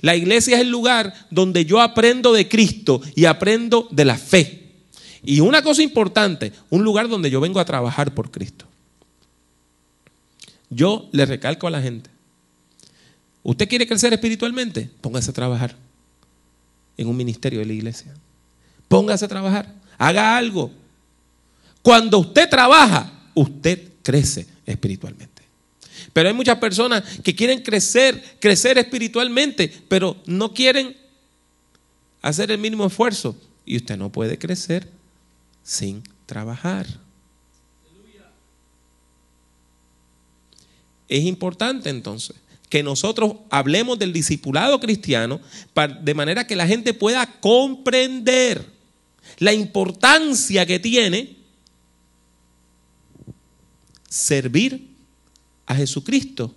[0.00, 4.72] La iglesia es el lugar donde yo aprendo de Cristo y aprendo de la fe.
[5.22, 8.66] Y una cosa importante, un lugar donde yo vengo a trabajar por Cristo.
[10.68, 12.10] Yo le recalco a la gente,
[13.42, 14.90] ¿Usted quiere crecer espiritualmente?
[15.00, 15.74] Póngase a trabajar
[17.00, 18.14] en un ministerio de la iglesia.
[18.86, 19.74] Póngase a trabajar.
[19.96, 20.70] Haga algo.
[21.80, 25.42] Cuando usted trabaja, usted crece espiritualmente.
[26.12, 30.94] Pero hay muchas personas que quieren crecer, crecer espiritualmente, pero no quieren
[32.20, 33.34] hacer el mínimo esfuerzo.
[33.64, 34.86] Y usted no puede crecer
[35.62, 36.86] sin trabajar.
[41.08, 42.36] Es importante entonces
[42.70, 45.40] que nosotros hablemos del discipulado cristiano
[46.02, 48.64] de manera que la gente pueda comprender
[49.38, 51.36] la importancia que tiene
[54.08, 54.88] servir
[55.66, 56.54] a Jesucristo,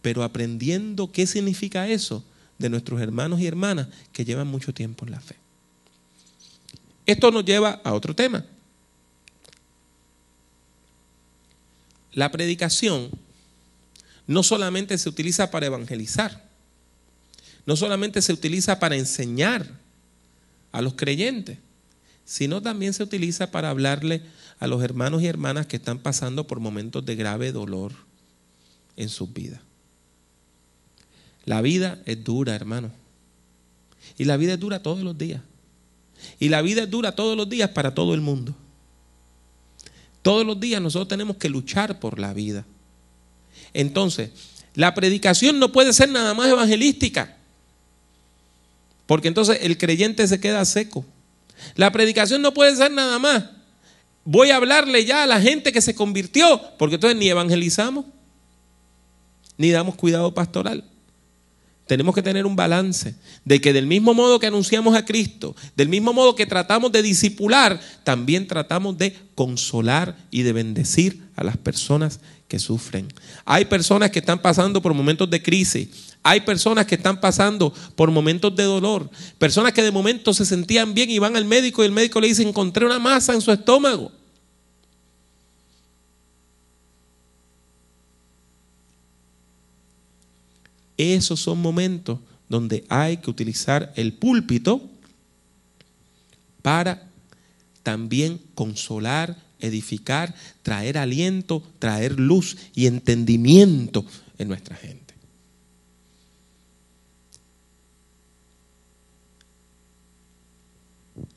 [0.00, 2.24] pero aprendiendo qué significa eso
[2.58, 5.36] de nuestros hermanos y hermanas que llevan mucho tiempo en la fe.
[7.04, 8.44] Esto nos lleva a otro tema.
[12.12, 13.10] La predicación
[14.26, 16.44] no solamente se utiliza para evangelizar,
[17.64, 19.66] no solamente se utiliza para enseñar
[20.72, 21.58] a los creyentes,
[22.24, 24.22] sino también se utiliza para hablarle
[24.58, 27.92] a los hermanos y hermanas que están pasando por momentos de grave dolor
[28.96, 29.60] en sus vidas.
[31.44, 32.90] La vida es dura, hermano.
[34.18, 35.40] Y la vida es dura todos los días.
[36.40, 38.54] Y la vida es dura todos los días para todo el mundo.
[40.22, 42.64] Todos los días nosotros tenemos que luchar por la vida.
[43.74, 44.30] Entonces,
[44.74, 47.36] la predicación no puede ser nada más evangelística.
[49.06, 51.04] Porque entonces el creyente se queda seco.
[51.74, 53.44] La predicación no puede ser nada más.
[54.24, 58.04] Voy a hablarle ya a la gente que se convirtió, porque entonces ni evangelizamos,
[59.56, 60.84] ni damos cuidado pastoral.
[61.86, 63.14] Tenemos que tener un balance
[63.44, 67.00] de que del mismo modo que anunciamos a Cristo, del mismo modo que tratamos de
[67.00, 73.08] disipular, también tratamos de consolar y de bendecir a las personas que sufren.
[73.44, 75.88] Hay personas que están pasando por momentos de crisis,
[76.22, 80.94] hay personas que están pasando por momentos de dolor, personas que de momento se sentían
[80.94, 83.52] bien y van al médico y el médico le dice, encontré una masa en su
[83.52, 84.12] estómago.
[90.96, 94.80] Esos son momentos donde hay que utilizar el púlpito
[96.62, 97.08] para
[97.82, 104.04] también consolar, edificar, traer aliento, traer luz y entendimiento
[104.38, 105.14] en nuestra gente.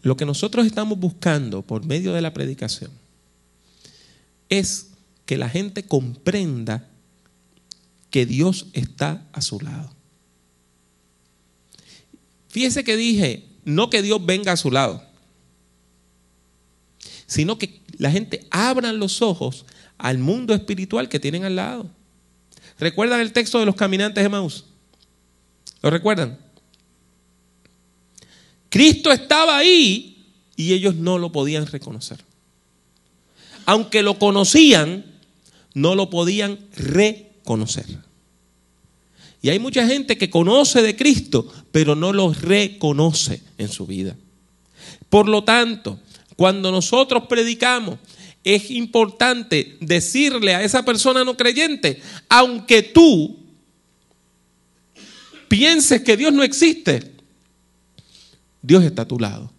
[0.01, 2.91] Lo que nosotros estamos buscando por medio de la predicación
[4.49, 4.89] es
[5.25, 6.88] que la gente comprenda
[8.10, 9.93] que Dios está a su lado.
[12.49, 15.03] Fíjese que dije, no que Dios venga a su lado,
[17.29, 19.65] sino que la gente abra los ojos
[19.97, 21.89] al mundo espiritual que tienen al lado.
[22.77, 24.65] ¿Recuerdan el texto de los caminantes de Maús?
[25.81, 26.37] ¿Lo recuerdan?
[28.69, 30.25] Cristo estaba ahí
[30.57, 32.19] y ellos no lo podían reconocer.
[33.65, 35.05] Aunque lo conocían,
[35.73, 37.87] no lo podían reconocer conocer.
[39.41, 44.15] Y hay mucha gente que conoce de Cristo, pero no lo reconoce en su vida.
[45.09, 45.99] Por lo tanto,
[46.39, 47.99] cuando nosotros predicamos,
[48.45, 53.38] es importante decirle a esa persona no creyente, aunque tú
[55.49, 57.12] pienses que Dios no existe,
[58.62, 59.52] Dios está a tu lado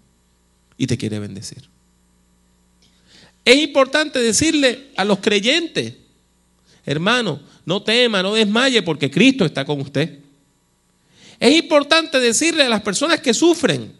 [0.78, 1.68] y te quiere bendecir.
[3.44, 5.96] Es importante decirle a los creyentes,
[6.86, 10.18] hermano, no tema, no desmaye porque Cristo está con usted.
[11.40, 13.92] Es importante decirle a las personas que sufren,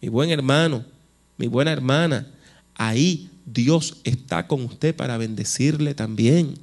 [0.00, 0.96] mi buen hermano,
[1.38, 2.26] mi buena hermana,
[2.74, 6.58] ahí Dios está con usted para bendecirle también.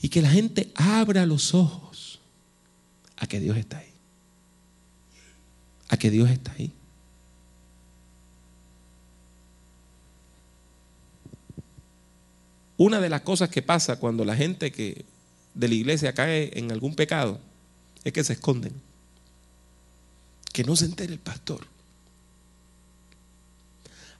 [0.00, 2.20] Y que la gente abra los ojos
[3.16, 3.92] a que Dios está ahí.
[5.88, 6.72] A que Dios está ahí.
[12.76, 15.04] Una de las cosas que pasa cuando la gente que
[15.54, 17.38] de la iglesia cae en algún pecado
[18.02, 18.72] es que se esconden.
[20.52, 21.73] Que no se entere el pastor.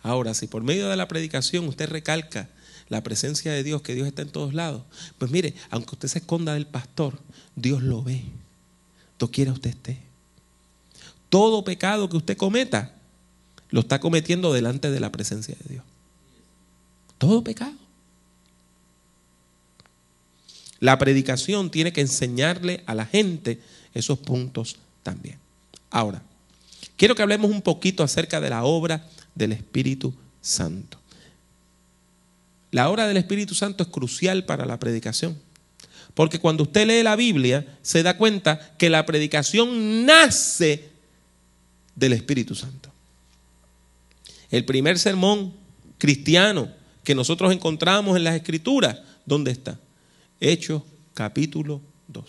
[0.05, 2.51] Ahora, si por medio de la predicación usted recalca
[2.91, 4.83] la presencia de Dios, que Dios está en todos lados,
[5.17, 7.19] pues mire, aunque usted se esconda del pastor,
[7.57, 8.23] Dios lo ve.
[9.33, 9.99] quiera usted esté.
[11.31, 12.93] Todo pecado que usted cometa,
[13.71, 15.85] lo está cometiendo delante de la presencia de Dios.
[17.17, 17.73] Todo pecado.
[20.81, 23.59] La predicación tiene que enseñarle a la gente
[23.95, 25.39] esos puntos también.
[25.91, 26.23] Ahora,
[26.99, 30.99] quiero que hablemos un poquito acerca de la obra del Espíritu Santo.
[32.71, 35.39] La obra del Espíritu Santo es crucial para la predicación.
[36.15, 40.89] Porque cuando usted lee la Biblia, se da cuenta que la predicación nace
[41.95, 42.91] del Espíritu Santo.
[44.51, 45.53] El primer sermón
[45.99, 46.69] cristiano
[47.03, 49.79] que nosotros encontramos en las Escrituras, ¿dónde está?
[50.41, 50.83] Hechos
[51.15, 52.25] capítulo 2.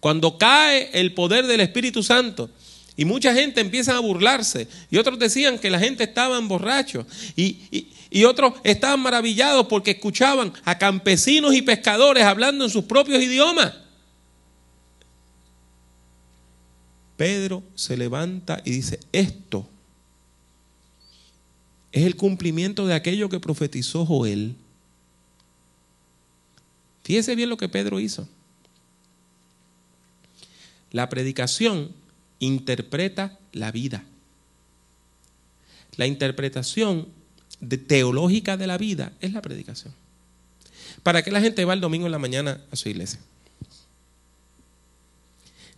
[0.00, 2.50] Cuando cae el poder del Espíritu Santo,
[2.96, 4.68] y mucha gente empieza a burlarse.
[4.90, 7.06] Y otros decían que la gente estaba borrachos.
[7.36, 12.84] Y, y, y, otros estaban maravillados porque escuchaban a campesinos y pescadores hablando en sus
[12.84, 13.74] propios idiomas.
[17.16, 19.68] Pedro se levanta y dice, esto
[21.92, 24.54] es el cumplimiento de aquello que profetizó Joel.
[27.04, 28.28] Fíjese bien lo que Pedro hizo.
[30.92, 31.92] La predicación
[32.38, 34.04] interpreta la vida.
[35.96, 37.08] La interpretación
[37.86, 39.94] teológica de la vida es la predicación.
[41.02, 43.20] ¿Para qué la gente va el domingo en la mañana a su iglesia?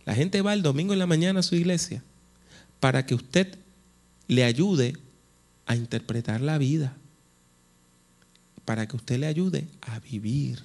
[0.05, 2.03] La gente va el domingo en la mañana a su iglesia
[2.79, 3.57] para que usted
[4.27, 4.97] le ayude
[5.65, 6.95] a interpretar la vida,
[8.65, 10.63] para que usted le ayude a vivir.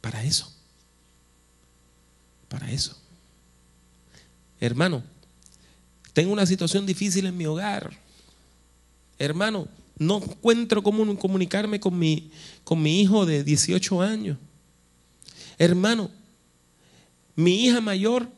[0.00, 0.52] Para eso.
[2.48, 2.99] Para eso.
[4.60, 5.02] Hermano,
[6.12, 7.90] tengo una situación difícil en mi hogar.
[9.18, 12.30] Hermano, no encuentro cómo comunicarme con mi,
[12.64, 14.38] con mi hijo de 18 años.
[15.58, 16.10] Hermano,
[17.36, 18.28] mi hija mayor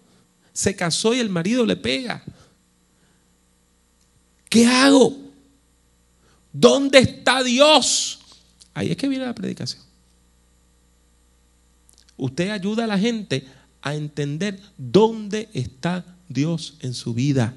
[0.53, 2.23] se casó y el marido le pega.
[4.49, 5.17] ¿Qué hago?
[6.53, 8.21] ¿Dónde está Dios?
[8.75, 9.83] Ahí es que viene la predicación.
[12.17, 13.47] Usted ayuda a la gente
[13.83, 17.55] a entender dónde está Dios en su vida.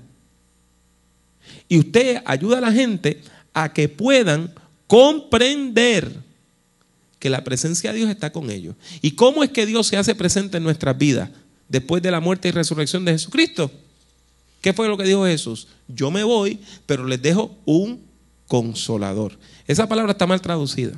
[1.69, 3.21] Y usted ayuda a la gente
[3.53, 4.53] a que puedan
[4.87, 6.23] comprender
[7.19, 8.75] que la presencia de Dios está con ellos.
[9.01, 11.29] ¿Y cómo es que Dios se hace presente en nuestras vidas
[11.69, 13.71] después de la muerte y resurrección de Jesucristo?
[14.61, 15.67] ¿Qué fue lo que dijo Jesús?
[15.87, 18.03] Yo me voy, pero les dejo un
[18.47, 19.37] consolador.
[19.67, 20.93] Esa palabra está mal traducida.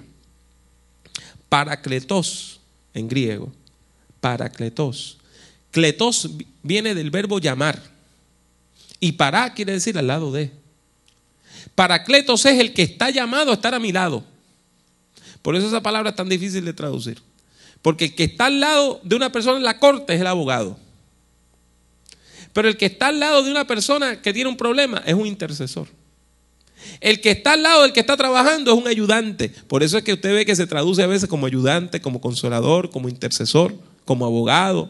[1.50, 2.60] Paracletos
[2.94, 3.52] en griego.
[4.20, 5.16] Paracletos.
[5.78, 6.32] Cletos
[6.64, 7.80] viene del verbo llamar.
[9.00, 10.50] Y para quiere decir al lado de.
[11.76, 14.24] Paracletos es el que está llamado a estar a mi lado.
[15.44, 17.22] Por eso esa palabra es tan difícil de traducir.
[17.84, 20.80] Porque el que está al lado de una persona en la corte es el abogado.
[22.54, 25.28] Pero el que está al lado de una persona que tiene un problema es un
[25.28, 25.88] intercesor.
[27.02, 29.50] El que está al lado del que está trabajando es un ayudante.
[29.68, 32.90] Por eso es que usted ve que se traduce a veces como ayudante, como consolador,
[32.90, 33.76] como intercesor,
[34.06, 34.90] como abogado.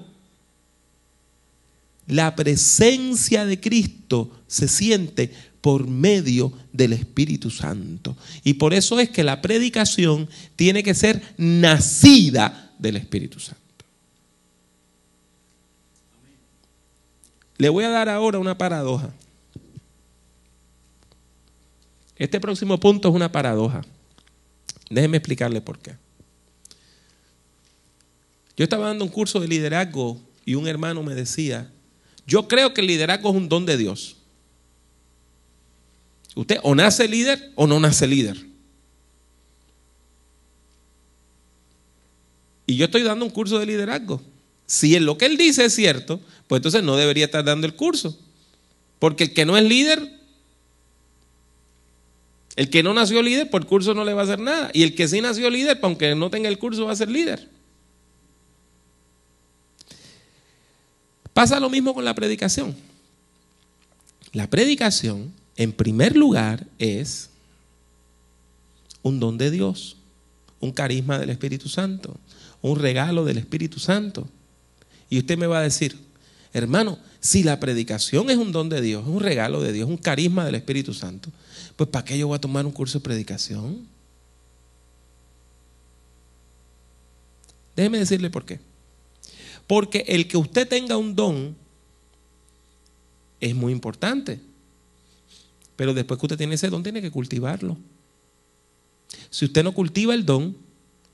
[2.08, 5.32] La presencia de Cristo se siente
[5.62, 8.16] por medio del Espíritu Santo.
[8.44, 13.62] Y por eso es que la predicación tiene que ser nacida del Espíritu Santo.
[17.58, 19.12] Le voy a dar ahora una paradoja.
[22.16, 23.82] Este próximo punto es una paradoja.
[24.90, 25.96] Déjeme explicarle por qué.
[28.56, 31.70] Yo estaba dando un curso de liderazgo y un hermano me decía,
[32.28, 34.18] yo creo que el liderazgo es un don de Dios.
[36.36, 38.38] Usted o nace líder o no nace líder.
[42.68, 44.22] Y yo estoy dando un curso de liderazgo.
[44.66, 48.20] Si lo que él dice es cierto, pues entonces no debería estar dando el curso.
[49.00, 50.12] Porque el que no es líder,
[52.58, 54.70] el que no nació líder, por curso no le va a hacer nada.
[54.74, 57.10] Y el que sí nació líder, pues aunque no tenga el curso, va a ser
[57.10, 57.48] líder.
[61.38, 62.76] Pasa lo mismo con la predicación.
[64.34, 67.30] La predicación, en primer lugar, es
[69.04, 69.98] un don de Dios,
[70.60, 72.18] un carisma del Espíritu Santo,
[72.64, 74.28] un regalo del Espíritu Santo.
[75.12, 75.96] Y usted me va a decir,
[76.54, 79.98] hermano, si la predicación es un don de Dios, es un regalo de Dios, un
[79.98, 81.30] carisma del Espíritu Santo,
[81.76, 83.86] pues ¿para qué yo voy a tomar un curso de predicación?
[87.76, 88.60] Déjeme decirle por qué.
[89.68, 91.56] Porque el que usted tenga un don
[93.40, 94.40] es muy importante.
[95.76, 97.78] Pero después que usted tiene ese don, tiene que cultivarlo.
[99.30, 100.58] Si usted no cultiva el don,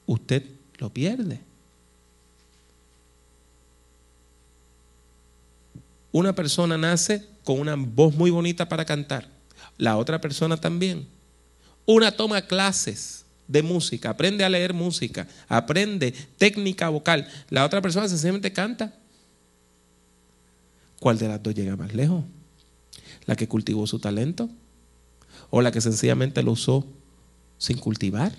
[0.05, 0.43] usted
[0.77, 1.39] lo pierde.
[6.11, 9.27] Una persona nace con una voz muy bonita para cantar,
[9.77, 11.07] la otra persona también.
[11.85, 18.07] Una toma clases de música, aprende a leer música, aprende técnica vocal, la otra persona
[18.07, 18.93] sencillamente canta.
[20.99, 22.23] ¿Cuál de las dos llega más lejos?
[23.25, 24.49] ¿La que cultivó su talento?
[25.49, 26.87] ¿O la que sencillamente lo usó
[27.57, 28.33] sin cultivar?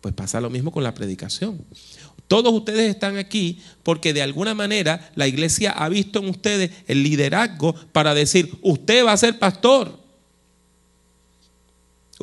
[0.00, 1.64] Pues pasa lo mismo con la predicación.
[2.28, 7.02] Todos ustedes están aquí porque de alguna manera la iglesia ha visto en ustedes el
[7.02, 10.03] liderazgo para decir, usted va a ser pastor,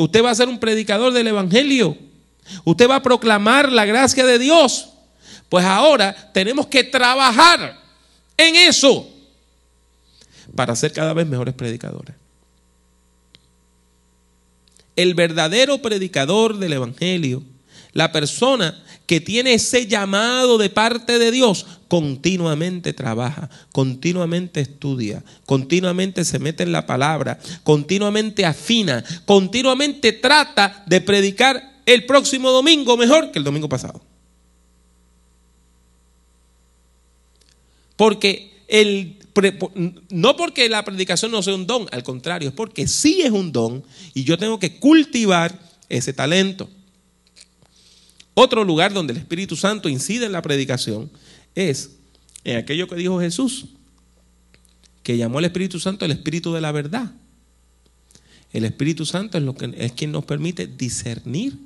[0.04, 1.98] usted va a ser un predicador del Evangelio,
[2.64, 4.90] usted va a proclamar la gracia de Dios.
[5.50, 7.78] Pues ahora tenemos que trabajar
[8.38, 9.08] en eso
[10.56, 12.16] para ser cada vez mejores predicadores.
[14.96, 17.44] El verdadero predicador del Evangelio,
[17.94, 18.82] la persona
[19.12, 26.64] que tiene ese llamado de parte de Dios, continuamente trabaja, continuamente estudia, continuamente se mete
[26.64, 33.44] en la palabra, continuamente afina, continuamente trata de predicar el próximo domingo mejor que el
[33.44, 34.02] domingo pasado.
[37.98, 39.18] Porque el,
[40.10, 43.52] no porque la predicación no sea un don, al contrario, es porque sí es un
[43.52, 43.84] don
[44.14, 45.60] y yo tengo que cultivar
[45.90, 46.70] ese talento.
[48.34, 51.12] Otro lugar donde el Espíritu Santo incide en la predicación
[51.56, 51.92] es
[52.44, 53.66] en aquello que dijo Jesús,
[55.04, 57.12] que llamó al Espíritu Santo el Espíritu de la verdad.
[58.54, 61.58] El Espíritu Santo es, lo que, es quien nos permite discernir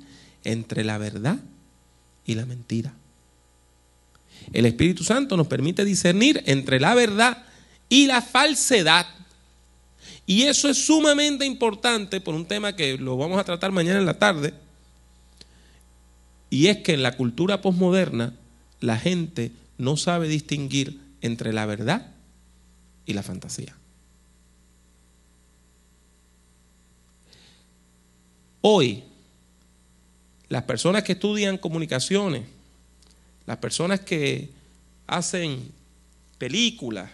[0.44, 1.38] entre la verdad
[2.24, 2.94] y la mentira.
[4.52, 7.44] El Espíritu Santo nos permite discernir entre la verdad
[7.88, 9.06] y la falsedad.
[10.26, 14.06] Y eso es sumamente importante por un tema que lo vamos a tratar mañana en
[14.06, 14.54] la tarde.
[16.50, 18.34] Y es que en la cultura posmoderna
[18.80, 22.12] la gente no sabe distinguir entre la verdad
[23.04, 23.76] y la fantasía.
[28.60, 29.04] Hoy,
[30.48, 32.44] las personas que estudian comunicaciones,
[33.46, 34.50] las personas que
[35.06, 35.70] hacen
[36.38, 37.10] películas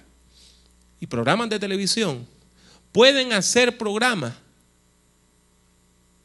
[1.01, 2.27] y programas de televisión,
[2.91, 4.35] pueden hacer programas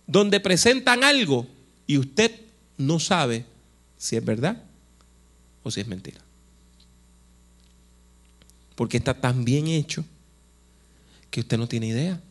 [0.05, 1.45] donde presentan algo
[1.85, 2.46] y usted
[2.77, 3.45] no sabe
[3.97, 4.63] si es verdad
[5.63, 6.21] o si es mentira.
[8.75, 10.05] Porque está tan bien hecho
[11.31, 12.21] que usted no tiene idea.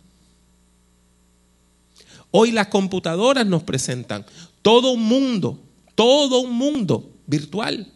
[2.30, 4.24] Hoy las computadoras nos presentan
[4.62, 5.60] todo un mundo,
[5.94, 7.92] todo un mundo virtual.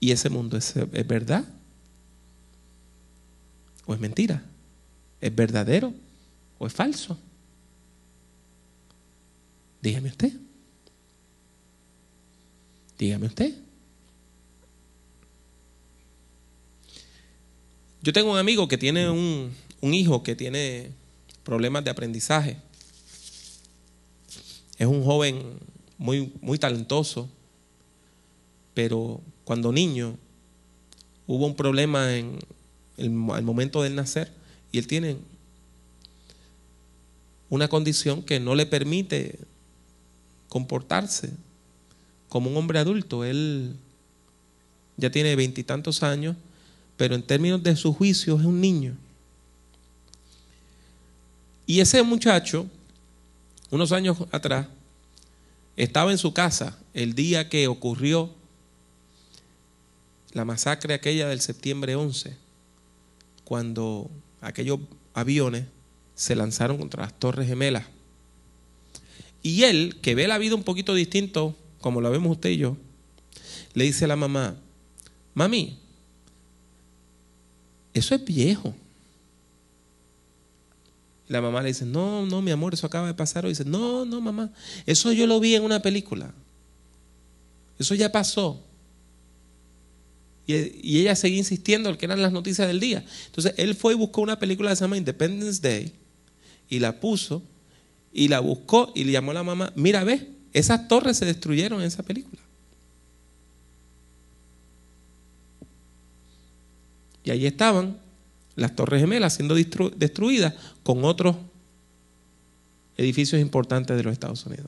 [0.00, 0.74] ¿Y ese mundo es,
[1.06, 1.44] verdad?
[3.86, 4.42] ¿O es mentira?
[5.20, 5.94] ¿Es verdadero
[6.58, 7.16] o es falso?
[9.82, 10.32] Dígame usted.
[12.98, 13.54] Dígame usted.
[18.00, 20.90] Yo tengo un amigo que tiene un, un, hijo que tiene
[21.44, 22.56] problemas de aprendizaje.
[24.78, 25.58] Es un joven
[25.98, 27.28] muy, muy talentoso,
[28.74, 30.16] pero cuando niño
[31.26, 32.38] hubo un problema en
[32.96, 34.32] el, momento del nacer
[34.70, 35.16] y él tiene
[37.50, 39.38] una condición que no le permite
[40.52, 41.30] comportarse
[42.28, 43.24] como un hombre adulto.
[43.24, 43.74] Él
[44.98, 46.36] ya tiene veintitantos años,
[46.98, 48.94] pero en términos de su juicio es un niño.
[51.64, 52.66] Y ese muchacho,
[53.70, 54.66] unos años atrás,
[55.74, 58.28] estaba en su casa el día que ocurrió
[60.34, 62.36] la masacre aquella del septiembre 11,
[63.44, 64.10] cuando
[64.42, 64.80] aquellos
[65.14, 65.64] aviones
[66.14, 67.86] se lanzaron contra las Torres Gemelas.
[69.42, 72.76] Y él, que ve la vida un poquito distinto, como la vemos usted y yo,
[73.74, 74.56] le dice a la mamá,
[75.34, 75.78] mami,
[77.94, 78.74] eso es viejo.
[81.28, 83.44] La mamá le dice, no, no, mi amor, eso acaba de pasar.
[83.44, 84.52] O dice, no, no, mamá,
[84.86, 86.32] eso yo lo vi en una película.
[87.78, 88.62] Eso ya pasó.
[90.46, 93.04] Y, ella seguía insistiendo que eran las noticias del día.
[93.26, 95.92] Entonces él fue y buscó una película que se llama Independence Day
[96.68, 97.42] y la puso
[98.12, 101.80] y la buscó y le llamó a la mamá, mira, ve, esas torres se destruyeron
[101.80, 102.42] en esa película.
[107.24, 107.98] Y ahí estaban
[108.56, 111.36] las Torres Gemelas siendo destruidas con otros
[112.96, 114.66] edificios importantes de los Estados Unidos.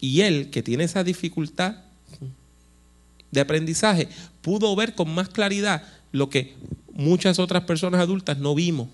[0.00, 1.76] Y él, que tiene esa dificultad
[3.30, 4.08] de aprendizaje,
[4.42, 5.82] pudo ver con más claridad
[6.12, 6.54] lo que
[6.92, 8.88] muchas otras personas adultas no vimos.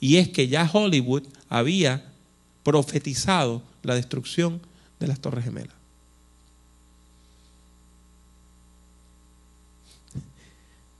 [0.00, 2.04] Y es que ya Hollywood había
[2.62, 4.60] profetizado la destrucción
[5.00, 5.74] de las Torres Gemelas.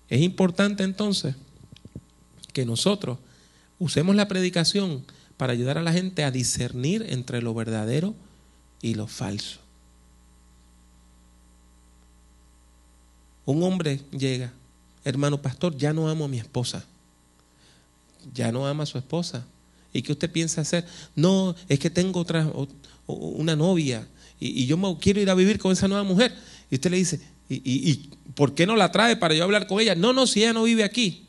[0.09, 1.35] Es importante entonces
[2.53, 3.19] que nosotros
[3.79, 5.05] usemos la predicación
[5.37, 8.15] para ayudar a la gente a discernir entre lo verdadero
[8.81, 9.61] y lo falso.
[13.45, 14.53] Un hombre llega,
[15.05, 16.85] hermano pastor, ya no amo a mi esposa,
[18.35, 19.45] ya no ama a su esposa
[19.93, 20.85] ¿Y qué usted piensa hacer?
[21.17, 22.51] No, es que tengo otra,
[23.07, 24.07] una novia
[24.39, 26.33] y, yo quiero ir a vivir con esa nueva mujer.
[26.71, 29.81] Y usted le dice, ¿y, y por qué no la trae para yo hablar con
[29.81, 29.95] ella?
[29.95, 31.25] No, no, si ella no vive aquí.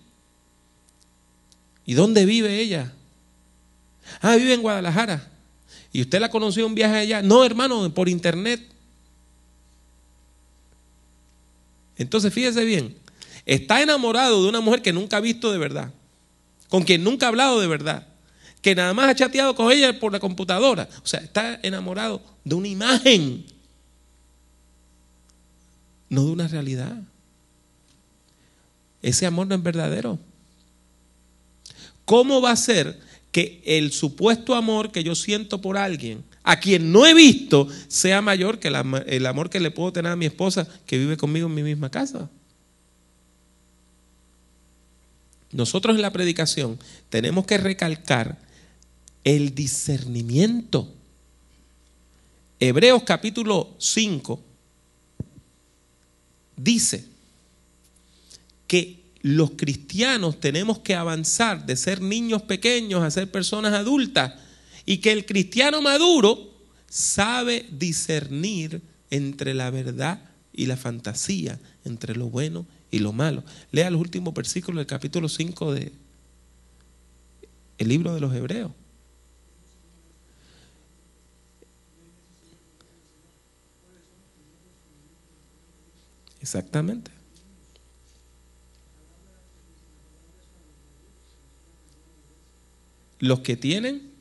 [1.85, 2.93] ¿Y dónde vive ella?
[4.21, 5.27] Ah, vive en Guadalajara.
[5.91, 7.21] ¿Y usted la conoció en un viaje allá?
[7.23, 8.61] No, hermano, por internet.
[11.97, 12.95] Entonces, fíjese bien,
[13.45, 15.91] está enamorado de una mujer que nunca ha visto de verdad,
[16.69, 18.07] con quien nunca ha hablado de verdad,
[18.61, 20.87] que nada más ha chateado con ella por la computadora.
[21.03, 23.45] O sea, está enamorado de una imagen,
[26.09, 26.95] no de una realidad.
[29.01, 30.19] Ese amor no es verdadero.
[32.05, 32.99] ¿Cómo va a ser
[33.31, 38.21] que el supuesto amor que yo siento por alguien, a quien no he visto, sea
[38.21, 41.53] mayor que el amor que le puedo tener a mi esposa que vive conmigo en
[41.53, 42.29] mi misma casa?
[45.51, 46.79] Nosotros en la predicación
[47.09, 48.37] tenemos que recalcar
[49.23, 50.93] el discernimiento.
[52.59, 54.39] Hebreos capítulo 5
[56.57, 57.05] dice
[58.67, 64.33] que los cristianos tenemos que avanzar de ser niños pequeños a ser personas adultas
[64.85, 66.53] y que el cristiano maduro
[66.87, 70.28] sabe discernir entre la verdad
[70.59, 73.45] y la fantasía, entre lo bueno y lo malo.
[73.71, 75.93] Lea los últimos versículos del capítulo 5 de
[77.77, 78.73] el libro de los Hebreos.
[86.41, 87.09] Exactamente.
[93.19, 94.11] Los que tienen.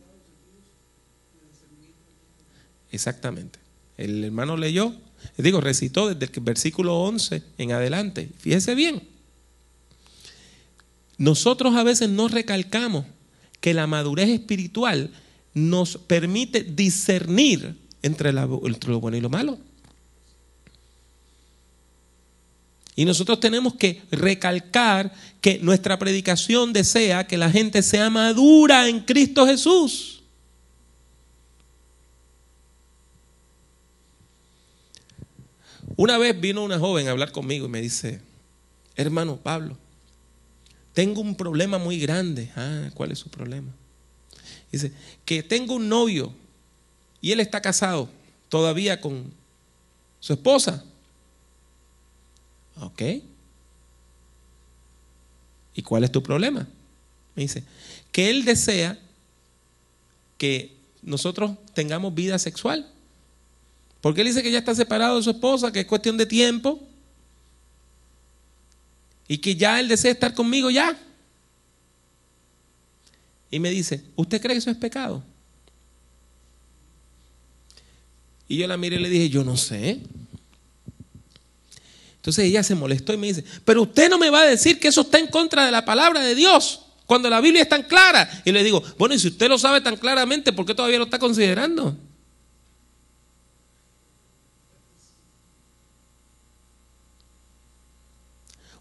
[2.93, 3.59] Exactamente.
[3.97, 4.95] El hermano leyó,
[5.37, 8.31] digo, recitó desde el versículo 11 en adelante.
[8.39, 9.03] Fíjese bien.
[11.17, 13.05] Nosotros a veces no recalcamos
[13.61, 15.11] que la madurez espiritual
[15.55, 19.59] nos permite discernir entre, entre lo bueno y lo malo.
[22.95, 29.01] Y nosotros tenemos que recalcar que nuestra predicación desea que la gente sea madura en
[29.01, 30.18] Cristo Jesús.
[35.99, 38.21] Una vez vino una joven a hablar conmigo y me dice,
[38.95, 39.77] hermano Pablo,
[40.93, 42.53] tengo un problema muy grande.
[42.55, 43.73] Ah, ¿cuál es su problema?
[44.71, 44.93] Dice,
[45.25, 46.33] que tengo un novio
[47.21, 48.09] y él está casado
[48.49, 49.33] todavía con
[50.21, 50.85] su esposa.
[52.81, 53.03] Ok.
[55.75, 56.69] ¿Y cuál es tu problema?
[57.35, 57.65] Me dice,
[58.13, 58.97] que él desea
[60.37, 62.89] que nosotros tengamos vida sexual.
[64.01, 66.81] Porque él dice que ya está separado de su esposa, que es cuestión de tiempo.
[69.27, 70.97] Y que ya él desea estar conmigo ya.
[73.51, 75.23] Y me dice, ¿usted cree que eso es pecado?
[78.47, 80.01] Y yo la miré y le dije, yo no sé.
[82.17, 84.89] Entonces ella se molestó y me dice, pero usted no me va a decir que
[84.89, 88.43] eso está en contra de la palabra de Dios, cuando la Biblia es tan clara.
[88.45, 91.05] Y le digo, bueno, y si usted lo sabe tan claramente, ¿por qué todavía lo
[91.05, 91.97] está considerando?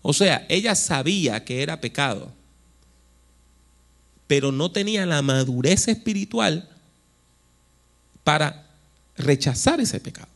[0.09, 2.31] O sea, ella sabía que era pecado,
[4.25, 6.69] pero no tenía la madurez espiritual
[8.23, 8.67] para
[9.17, 10.29] rechazar ese pecado.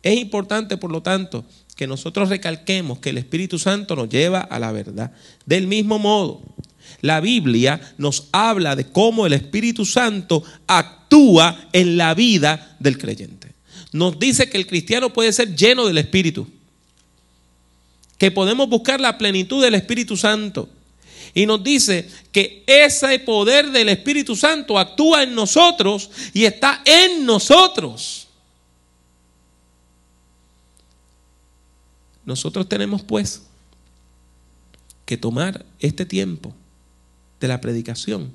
[0.00, 1.44] Es importante, por lo tanto,
[1.74, 5.10] que nosotros recalquemos que el Espíritu Santo nos lleva a la verdad.
[5.44, 6.40] Del mismo modo,
[7.00, 13.48] la Biblia nos habla de cómo el Espíritu Santo actúa en la vida del creyente.
[13.90, 16.46] Nos dice que el cristiano puede ser lleno del Espíritu,
[18.18, 20.68] que podemos buscar la plenitud del Espíritu Santo.
[21.34, 27.26] Y nos dice que ese poder del Espíritu Santo actúa en nosotros y está en
[27.26, 28.28] nosotros.
[32.24, 33.42] Nosotros tenemos pues
[35.04, 36.54] que tomar este tiempo
[37.40, 38.32] de la predicación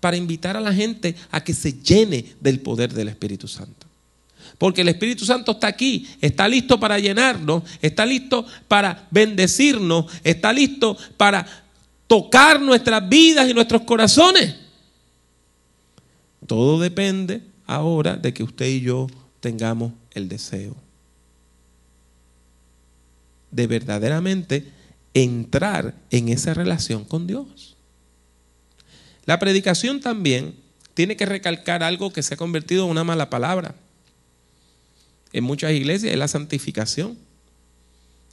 [0.00, 3.86] para invitar a la gente a que se llene del poder del Espíritu Santo.
[4.62, 10.52] Porque el Espíritu Santo está aquí, está listo para llenarnos, está listo para bendecirnos, está
[10.52, 11.44] listo para
[12.06, 14.54] tocar nuestras vidas y nuestros corazones.
[16.46, 19.08] Todo depende ahora de que usted y yo
[19.40, 20.76] tengamos el deseo
[23.50, 24.70] de verdaderamente
[25.12, 27.74] entrar en esa relación con Dios.
[29.24, 30.54] La predicación también
[30.94, 33.74] tiene que recalcar algo que se ha convertido en una mala palabra.
[35.32, 37.18] En muchas iglesias es la santificación,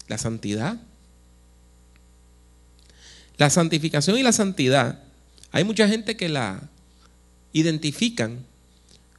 [0.07, 0.81] la santidad.
[3.37, 5.01] La santificación y la santidad
[5.51, 6.61] Hay mucha gente que la
[7.53, 8.45] identifican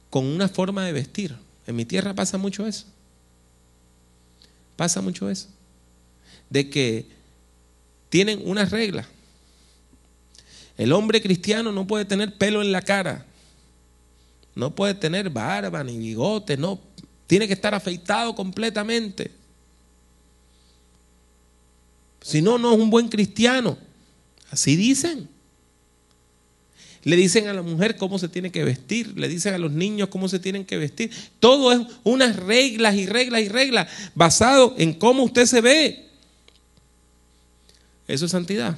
[0.09, 1.35] con una forma de vestir.
[1.67, 2.85] En mi tierra pasa mucho eso.
[4.75, 5.47] Pasa mucho eso.
[6.49, 7.05] De que
[8.09, 9.07] tienen unas reglas.
[10.77, 13.25] El hombre cristiano no puede tener pelo en la cara.
[14.55, 16.79] No puede tener barba ni bigote, no.
[17.31, 19.31] Tiene que estar afeitado completamente.
[22.19, 23.77] Si no, no es un buen cristiano.
[24.49, 25.29] Así dicen.
[27.05, 30.09] Le dicen a la mujer cómo se tiene que vestir, le dicen a los niños
[30.09, 31.09] cómo se tienen que vestir.
[31.39, 36.09] Todo es unas reglas y reglas y reglas basado en cómo usted se ve.
[38.09, 38.77] Eso es santidad.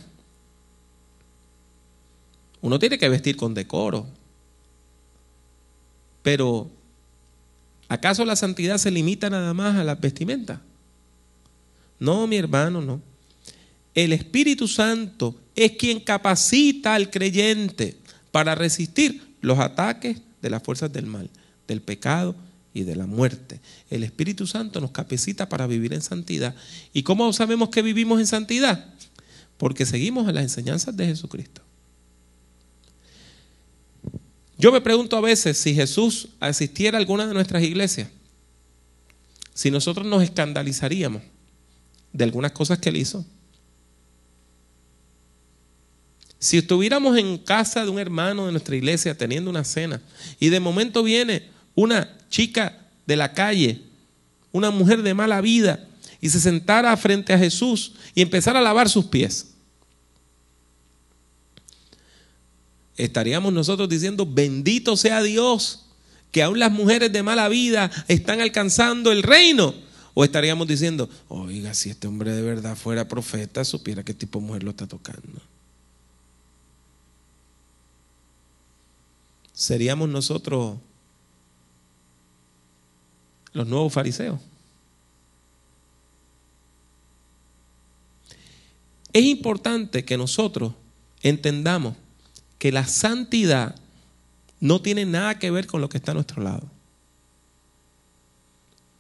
[2.62, 4.06] Uno tiene que vestir con decoro.
[6.22, 6.70] Pero,
[7.94, 10.62] ¿acaso la santidad se limita nada más a la vestimenta?
[12.00, 13.02] No, mi hermano, no.
[13.94, 17.98] El Espíritu Santo es quien capacita al creyente
[18.32, 21.30] para resistir los ataques de las fuerzas del mal,
[21.68, 22.36] del pecado
[22.74, 23.60] y de la muerte.
[23.90, 26.56] El Espíritu Santo nos capacita para vivir en santidad.
[26.92, 28.94] ¿Y cómo sabemos que vivimos en santidad?
[29.58, 31.62] Porque seguimos en las enseñanzas de Jesucristo.
[34.64, 38.08] Yo me pregunto a veces si Jesús asistiera a alguna de nuestras iglesias,
[39.54, 41.22] si nosotros nos escandalizaríamos
[42.14, 43.26] de algunas cosas que él hizo.
[46.40, 50.02] Si estuviéramos en casa de un hermano de nuestra iglesia teniendo una cena
[50.40, 53.82] y de momento viene una chica de la calle,
[54.54, 55.90] una mujer de mala vida,
[56.22, 59.53] y se sentara frente a Jesús y empezara a lavar sus pies,
[62.98, 65.86] estaríamos nosotros diciendo, bendito sea Dios,
[66.32, 69.74] que aún las mujeres de mala vida están alcanzando el reino.
[70.16, 74.46] O estaríamos diciendo, oiga, si este hombre de verdad fuera profeta, supiera qué tipo de
[74.46, 75.42] mujer lo está tocando.
[79.54, 80.78] seríamos nosotros
[83.54, 84.40] los nuevos fariseos.
[89.14, 90.74] Es importante que nosotros
[91.22, 91.96] entendamos
[92.64, 93.76] que la santidad
[94.62, 96.66] no tiene nada que ver con lo que está a nuestro lado.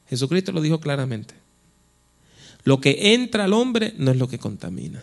[0.10, 1.34] Jesucristo lo dijo claramente.
[2.66, 5.02] Lo que entra al hombre no es lo que contamina,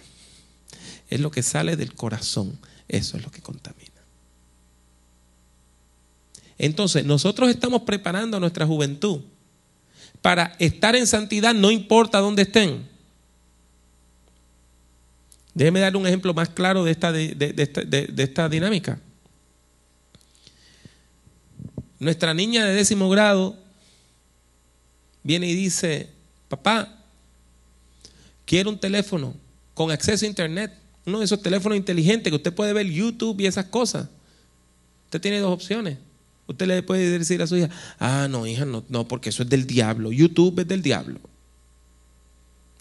[1.09, 4.03] es lo que sale del corazón, eso es lo que contamina.
[6.59, 9.23] Entonces, nosotros estamos preparando a nuestra juventud
[10.21, 12.87] para estar en santidad, no importa dónde estén.
[15.55, 19.01] Déjeme dar un ejemplo más claro de esta, de, esta dinámica.
[21.99, 23.57] Nuestra niña de décimo grado
[25.23, 26.09] viene y dice,
[26.49, 26.97] papá,
[28.47, 29.35] quiero un teléfono
[29.75, 30.73] con acceso a internet,
[31.05, 34.09] uno de esos teléfonos inteligentes que usted puede ver YouTube y esas cosas.
[35.07, 35.99] Usted tiene dos opciones.
[36.47, 39.49] Usted le puede decir a su hija, ah, no, hija, no, no, porque eso es
[39.49, 40.11] del diablo.
[40.11, 41.21] YouTube es del diablo.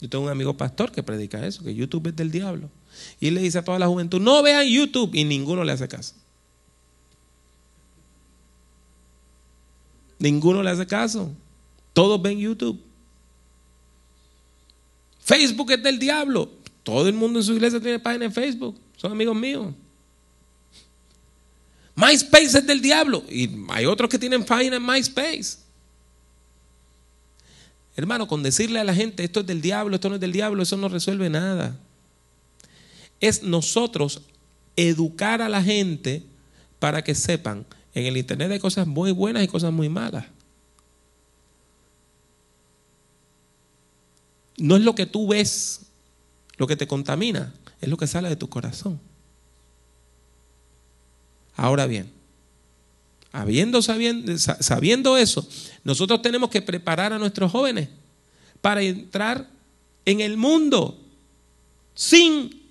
[0.02, 2.70] Yo tengo un amigo pastor que predica eso, que YouTube es del diablo.
[3.20, 5.14] Y él le dice a toda la juventud, no vean YouTube.
[5.14, 6.16] Y ninguno le hace caso.
[10.20, 11.32] Ninguno le hace caso.
[11.93, 12.80] Todos ven YouTube.
[15.20, 16.50] Facebook es del diablo.
[16.84, 18.80] Todo el mundo en su iglesia tiene página en Facebook.
[18.95, 19.74] Son amigos míos.
[21.95, 23.24] MySpace es del diablo.
[23.30, 25.69] Y hay otros que tienen página en MySpace.
[28.00, 30.64] Hermano, con decirle a la gente esto es del diablo, esto no es del diablo,
[30.64, 31.78] eso no resuelve nada.
[33.20, 34.22] Es nosotros
[34.78, 36.24] educar a la gente
[36.80, 40.26] para que sepan, en el Internet hay cosas muy buenas y cosas muy malas.
[44.58, 45.82] No es lo que tú ves
[46.56, 49.00] lo que te contamina, es lo que sale de tu corazón.
[51.56, 52.10] Ahora bien,
[53.32, 55.48] habiendo, sabiendo, sabiendo eso,
[55.84, 57.90] nosotros tenemos que preparar a nuestros jóvenes
[58.62, 59.50] para entrar
[60.06, 61.00] en el mundo
[61.94, 62.62] sin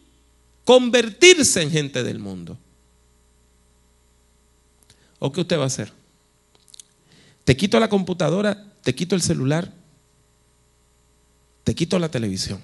[0.64, 2.58] convertirse en gente del mundo.
[5.18, 5.92] ¿O qué usted va a hacer?
[7.44, 9.72] Te quito la computadora, te quito el celular,
[11.64, 12.60] te quito la televisión.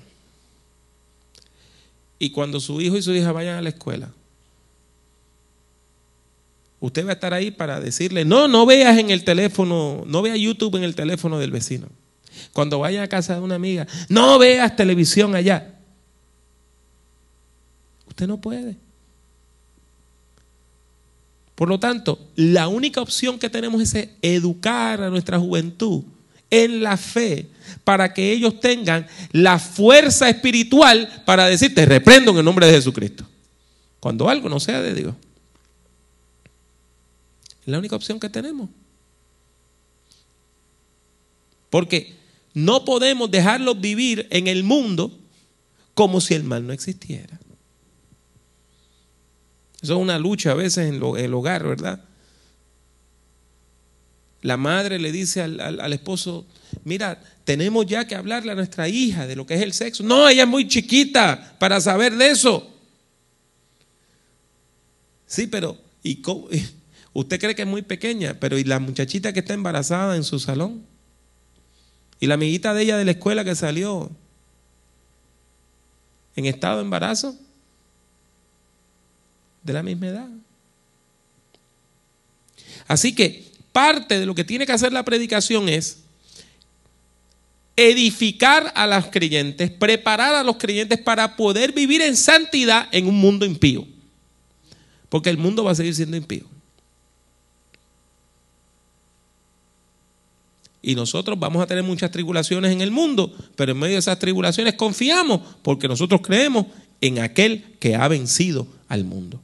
[2.18, 4.12] Y cuando su hijo y su hija vayan a la escuela,
[6.85, 10.39] usted va a estar ahí para decirle, no, no veas en el teléfono, no veas
[10.39, 11.89] YouTube en el teléfono del vecino.
[12.53, 15.78] Cuando vaya a casa de una amiga, no veas televisión allá.
[18.07, 18.76] Usted no puede.
[21.55, 26.03] Por lo tanto, la única opción que tenemos es educar a nuestra juventud
[26.51, 27.49] en la fe
[27.82, 32.74] para que ellos tengan la fuerza espiritual para decir, te reprendo en el nombre de
[32.74, 33.26] Jesucristo.
[34.01, 35.14] Cuando algo no sea de Dios.
[37.64, 38.68] Es la única opción que tenemos.
[41.70, 42.14] Porque
[42.52, 45.18] no podemos dejarlos vivir en el mundo
[45.94, 47.40] como si el mal no existiera.
[49.80, 52.04] Eso es una lucha a veces en, el hogar, ¿verdad?
[54.42, 56.46] La madre le dice al, esposo,
[56.84, 60.02] mira, tenemos ya que hablarle a nuestra hija de lo que es el sexo.
[60.02, 62.70] No, ella es muy chiquita para saber de eso.
[65.26, 66.22] Sí, pero ¿y
[67.14, 70.38] usted cree que es muy pequeña, pero ¿y la muchachita que está embarazada en su
[70.38, 70.84] salón?
[72.20, 74.10] Y la amiguita de ella de la escuela que salió
[76.36, 77.36] en estado de embarazo,
[79.62, 80.28] de la misma edad.
[82.86, 86.00] Así que parte de lo que tiene que hacer la predicación es
[87.76, 93.16] edificar a los creyentes, preparar a los creyentes para poder vivir en santidad en un
[93.16, 93.86] mundo impío.
[95.08, 96.44] Porque el mundo va a seguir siendo impío.
[100.85, 104.18] Y nosotros vamos a tener muchas tribulaciones en el mundo, pero en medio de esas
[104.18, 106.66] tribulaciones confiamos porque nosotros creemos
[107.01, 109.41] en aquel que ha vencido al mundo.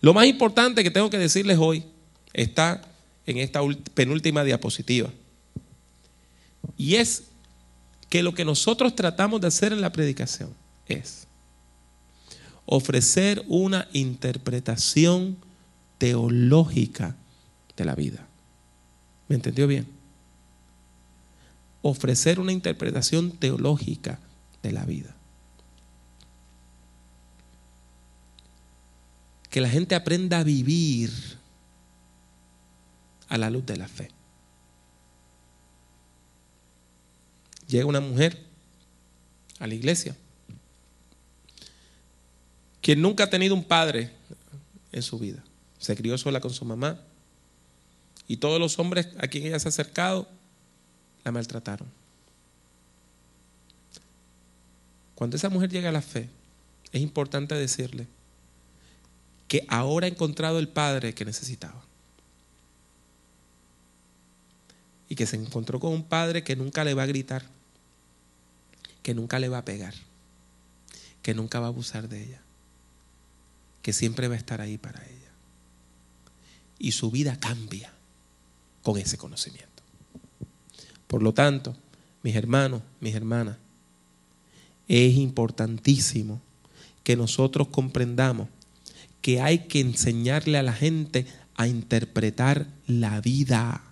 [0.00, 1.84] Lo más importante que tengo que decirles hoy
[2.32, 2.82] está
[3.26, 3.60] en esta
[3.94, 5.10] penúltima diapositiva.
[6.76, 7.24] Y es
[8.08, 10.54] que lo que nosotros tratamos de hacer en la predicación
[10.86, 11.26] es
[12.64, 15.36] ofrecer una interpretación
[15.98, 17.16] teológica
[17.76, 18.26] de la vida.
[19.28, 19.97] ¿Me entendió bien?
[21.82, 24.18] Ofrecer una interpretación teológica
[24.62, 25.14] de la vida.
[29.50, 31.10] Que la gente aprenda a vivir
[33.28, 34.10] a la luz de la fe.
[37.66, 38.46] Llega una mujer
[39.58, 40.16] a la iglesia
[42.88, 44.10] quien nunca ha tenido un padre
[44.92, 45.44] en su vida.
[45.78, 46.98] Se crió sola con su mamá.
[48.26, 50.26] Y todos los hombres a quien ella se ha acercado
[51.24, 51.88] la maltrataron.
[55.14, 56.28] Cuando esa mujer llega a la fe,
[56.92, 58.06] es importante decirle
[59.48, 61.82] que ahora ha encontrado el padre que necesitaba.
[65.08, 67.44] Y que se encontró con un padre que nunca le va a gritar,
[69.02, 69.94] que nunca le va a pegar,
[71.22, 72.42] que nunca va a abusar de ella,
[73.82, 75.32] que siempre va a estar ahí para ella.
[76.78, 77.90] Y su vida cambia
[78.82, 79.77] con ese conocimiento.
[81.08, 81.74] Por lo tanto,
[82.22, 83.56] mis hermanos, mis hermanas,
[84.86, 86.40] es importantísimo
[87.02, 88.48] que nosotros comprendamos
[89.20, 93.82] que hay que enseñarle a la gente a interpretar la vida.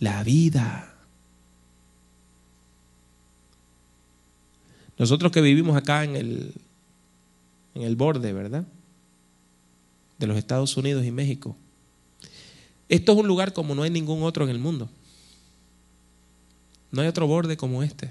[0.00, 0.94] La vida.
[4.98, 6.54] Nosotros que vivimos acá en el,
[7.74, 8.64] en el borde, ¿verdad?
[10.18, 11.56] De los Estados Unidos y México.
[12.88, 14.88] Esto es un lugar como no hay ningún otro en el mundo.
[16.90, 18.06] No hay otro borde como este.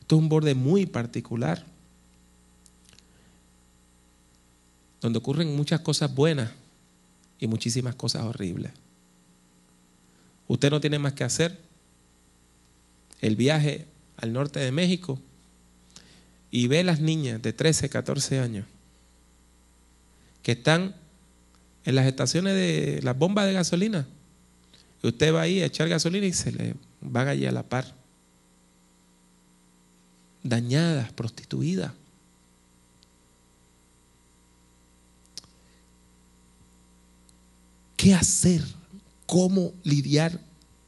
[0.00, 1.64] Esto es un borde muy particular,
[5.00, 6.50] donde ocurren muchas cosas buenas
[7.38, 8.72] y muchísimas cosas horribles.
[10.46, 11.58] Usted no tiene más que hacer
[13.20, 13.86] el viaje
[14.16, 15.18] al norte de México
[16.50, 18.66] y ve las niñas de 13, 14 años
[20.42, 20.94] que están
[21.84, 24.06] en las estaciones de las bombas de gasolina.
[25.02, 27.94] Usted va ahí a echar gasolina y se le van allí a la par.
[30.42, 31.92] Dañadas, prostituidas.
[37.96, 38.62] ¿Qué hacer?
[39.26, 40.40] ¿Cómo lidiar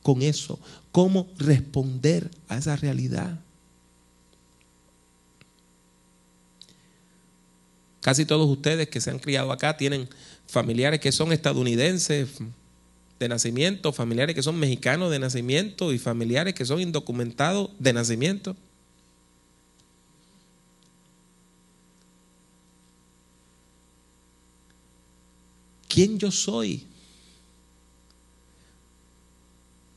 [0.03, 0.59] con eso?
[0.93, 3.39] ¿Cómo responder a esa realidad?
[8.01, 10.09] Casi todos ustedes que se han criado acá tienen
[10.47, 12.39] familiares que son estadounidenses,
[13.21, 18.57] de nacimiento, familiares que son mexicanos de nacimiento y familiares que son indocumentados de nacimiento.
[25.87, 26.87] ¿Quién yo soy?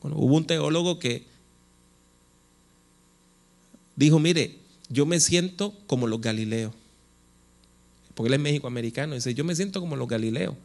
[0.01, 1.25] Bueno, hubo un teólogo que
[3.95, 4.57] dijo, mire,
[4.89, 6.73] yo me siento como los galileos,
[8.15, 10.55] porque él es México americano, dice, yo me siento como los galileos,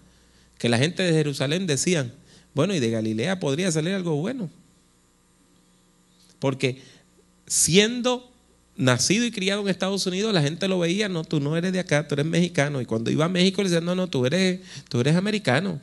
[0.58, 2.12] que la gente de Jerusalén decían,
[2.54, 4.50] bueno, y de Galilea podría salir algo bueno.
[6.38, 6.82] Porque
[7.46, 8.30] siendo
[8.76, 11.80] nacido y criado en Estados Unidos, la gente lo veía, no, tú no eres de
[11.80, 12.80] acá, tú eres mexicano.
[12.80, 15.80] Y cuando iba a México le decían, no, no, tú eres, tú eres americano.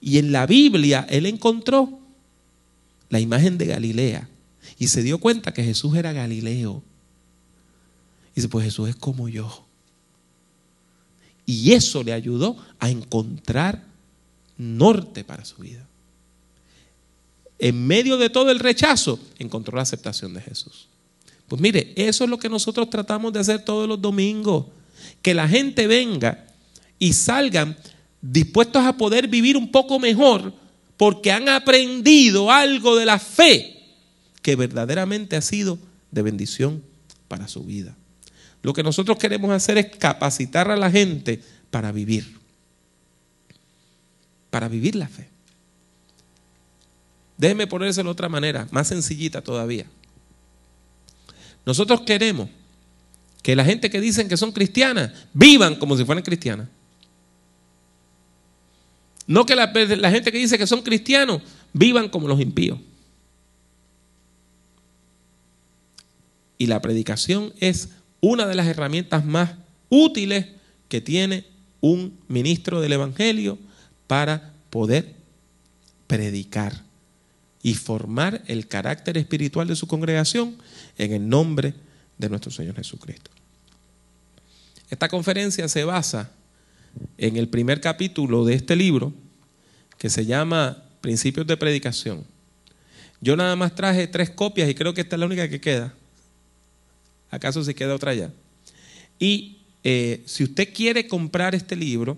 [0.00, 1.98] Y en la Biblia él encontró
[3.08, 4.28] la imagen de Galilea
[4.78, 6.82] y se dio cuenta que Jesús era Galileo.
[8.32, 9.65] Y dice, pues Jesús es como yo.
[11.46, 13.84] Y eso le ayudó a encontrar
[14.58, 15.86] norte para su vida.
[17.58, 20.88] En medio de todo el rechazo, encontró la aceptación de Jesús.
[21.48, 24.66] Pues mire, eso es lo que nosotros tratamos de hacer todos los domingos.
[25.22, 26.46] Que la gente venga
[26.98, 27.76] y salgan
[28.20, 30.52] dispuestos a poder vivir un poco mejor
[30.96, 33.84] porque han aprendido algo de la fe
[34.42, 35.78] que verdaderamente ha sido
[36.10, 36.82] de bendición
[37.28, 37.96] para su vida.
[38.66, 41.40] Lo que nosotros queremos hacer es capacitar a la gente
[41.70, 42.36] para vivir,
[44.50, 45.28] para vivir la fe.
[47.38, 49.86] Déjeme ponérselo de otra manera, más sencillita todavía.
[51.64, 52.50] Nosotros queremos
[53.40, 56.66] que la gente que dicen que son cristianas vivan como si fueran cristianas.
[59.28, 61.40] No que la, la, gente que dice que son cristianos
[61.72, 62.80] vivan como los impíos.
[66.58, 67.90] Y la predicación es
[68.26, 69.54] una de las herramientas más
[69.88, 70.46] útiles
[70.88, 71.44] que tiene
[71.80, 73.56] un ministro del Evangelio
[74.08, 75.14] para poder
[76.08, 76.82] predicar
[77.62, 80.56] y formar el carácter espiritual de su congregación
[80.98, 81.74] en el nombre
[82.18, 83.30] de nuestro Señor Jesucristo.
[84.90, 86.30] Esta conferencia se basa
[87.18, 89.12] en el primer capítulo de este libro
[89.98, 92.24] que se llama Principios de Predicación.
[93.20, 95.94] Yo nada más traje tres copias y creo que esta es la única que queda.
[97.30, 98.30] ¿Acaso se queda otra ya?
[99.18, 102.16] Y eh, si usted quiere comprar este libro,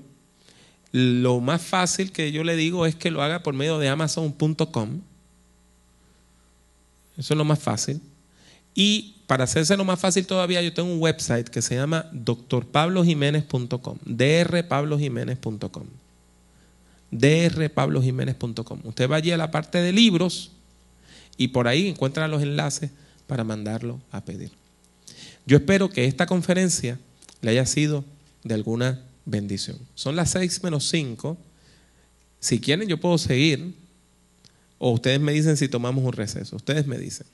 [0.93, 5.01] lo más fácil que yo le digo es que lo haga por medio de amazon.com.
[7.19, 8.01] Eso es lo más fácil.
[8.75, 13.99] Y para hacerse lo más fácil todavía, yo tengo un website que se llama drpablojiménez.com,
[14.05, 15.87] drpablojiménez.com,
[17.11, 18.81] drpablojiménez.com.
[18.85, 20.53] Usted va allí a la parte de libros
[21.37, 22.91] y por ahí encuentra los enlaces
[23.27, 24.58] para mandarlo a pedir.
[25.49, 26.99] Yo espero que esta conferencia
[27.40, 28.05] le haya sido
[28.44, 29.78] de alguna bendición.
[29.94, 31.38] Son las 6 menos 5.
[32.38, 33.74] Si quieren, yo puedo seguir.
[34.76, 36.55] O ustedes me dicen si tomamos un receso.
[36.55, 37.26] Ustedes me dicen.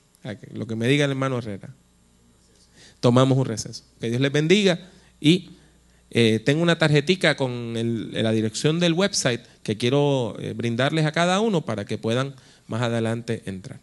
[0.53, 1.75] Lo que me diga el hermano Herrera.
[3.01, 3.83] Tomamos un receso.
[3.99, 4.79] Que Dios les bendiga.
[5.19, 5.49] Y
[6.09, 7.73] eh, tengo una tarjetica con
[8.13, 12.33] la dirección del website que quiero eh, brindarles a cada uno para que puedan
[12.67, 13.81] más adelante entrar.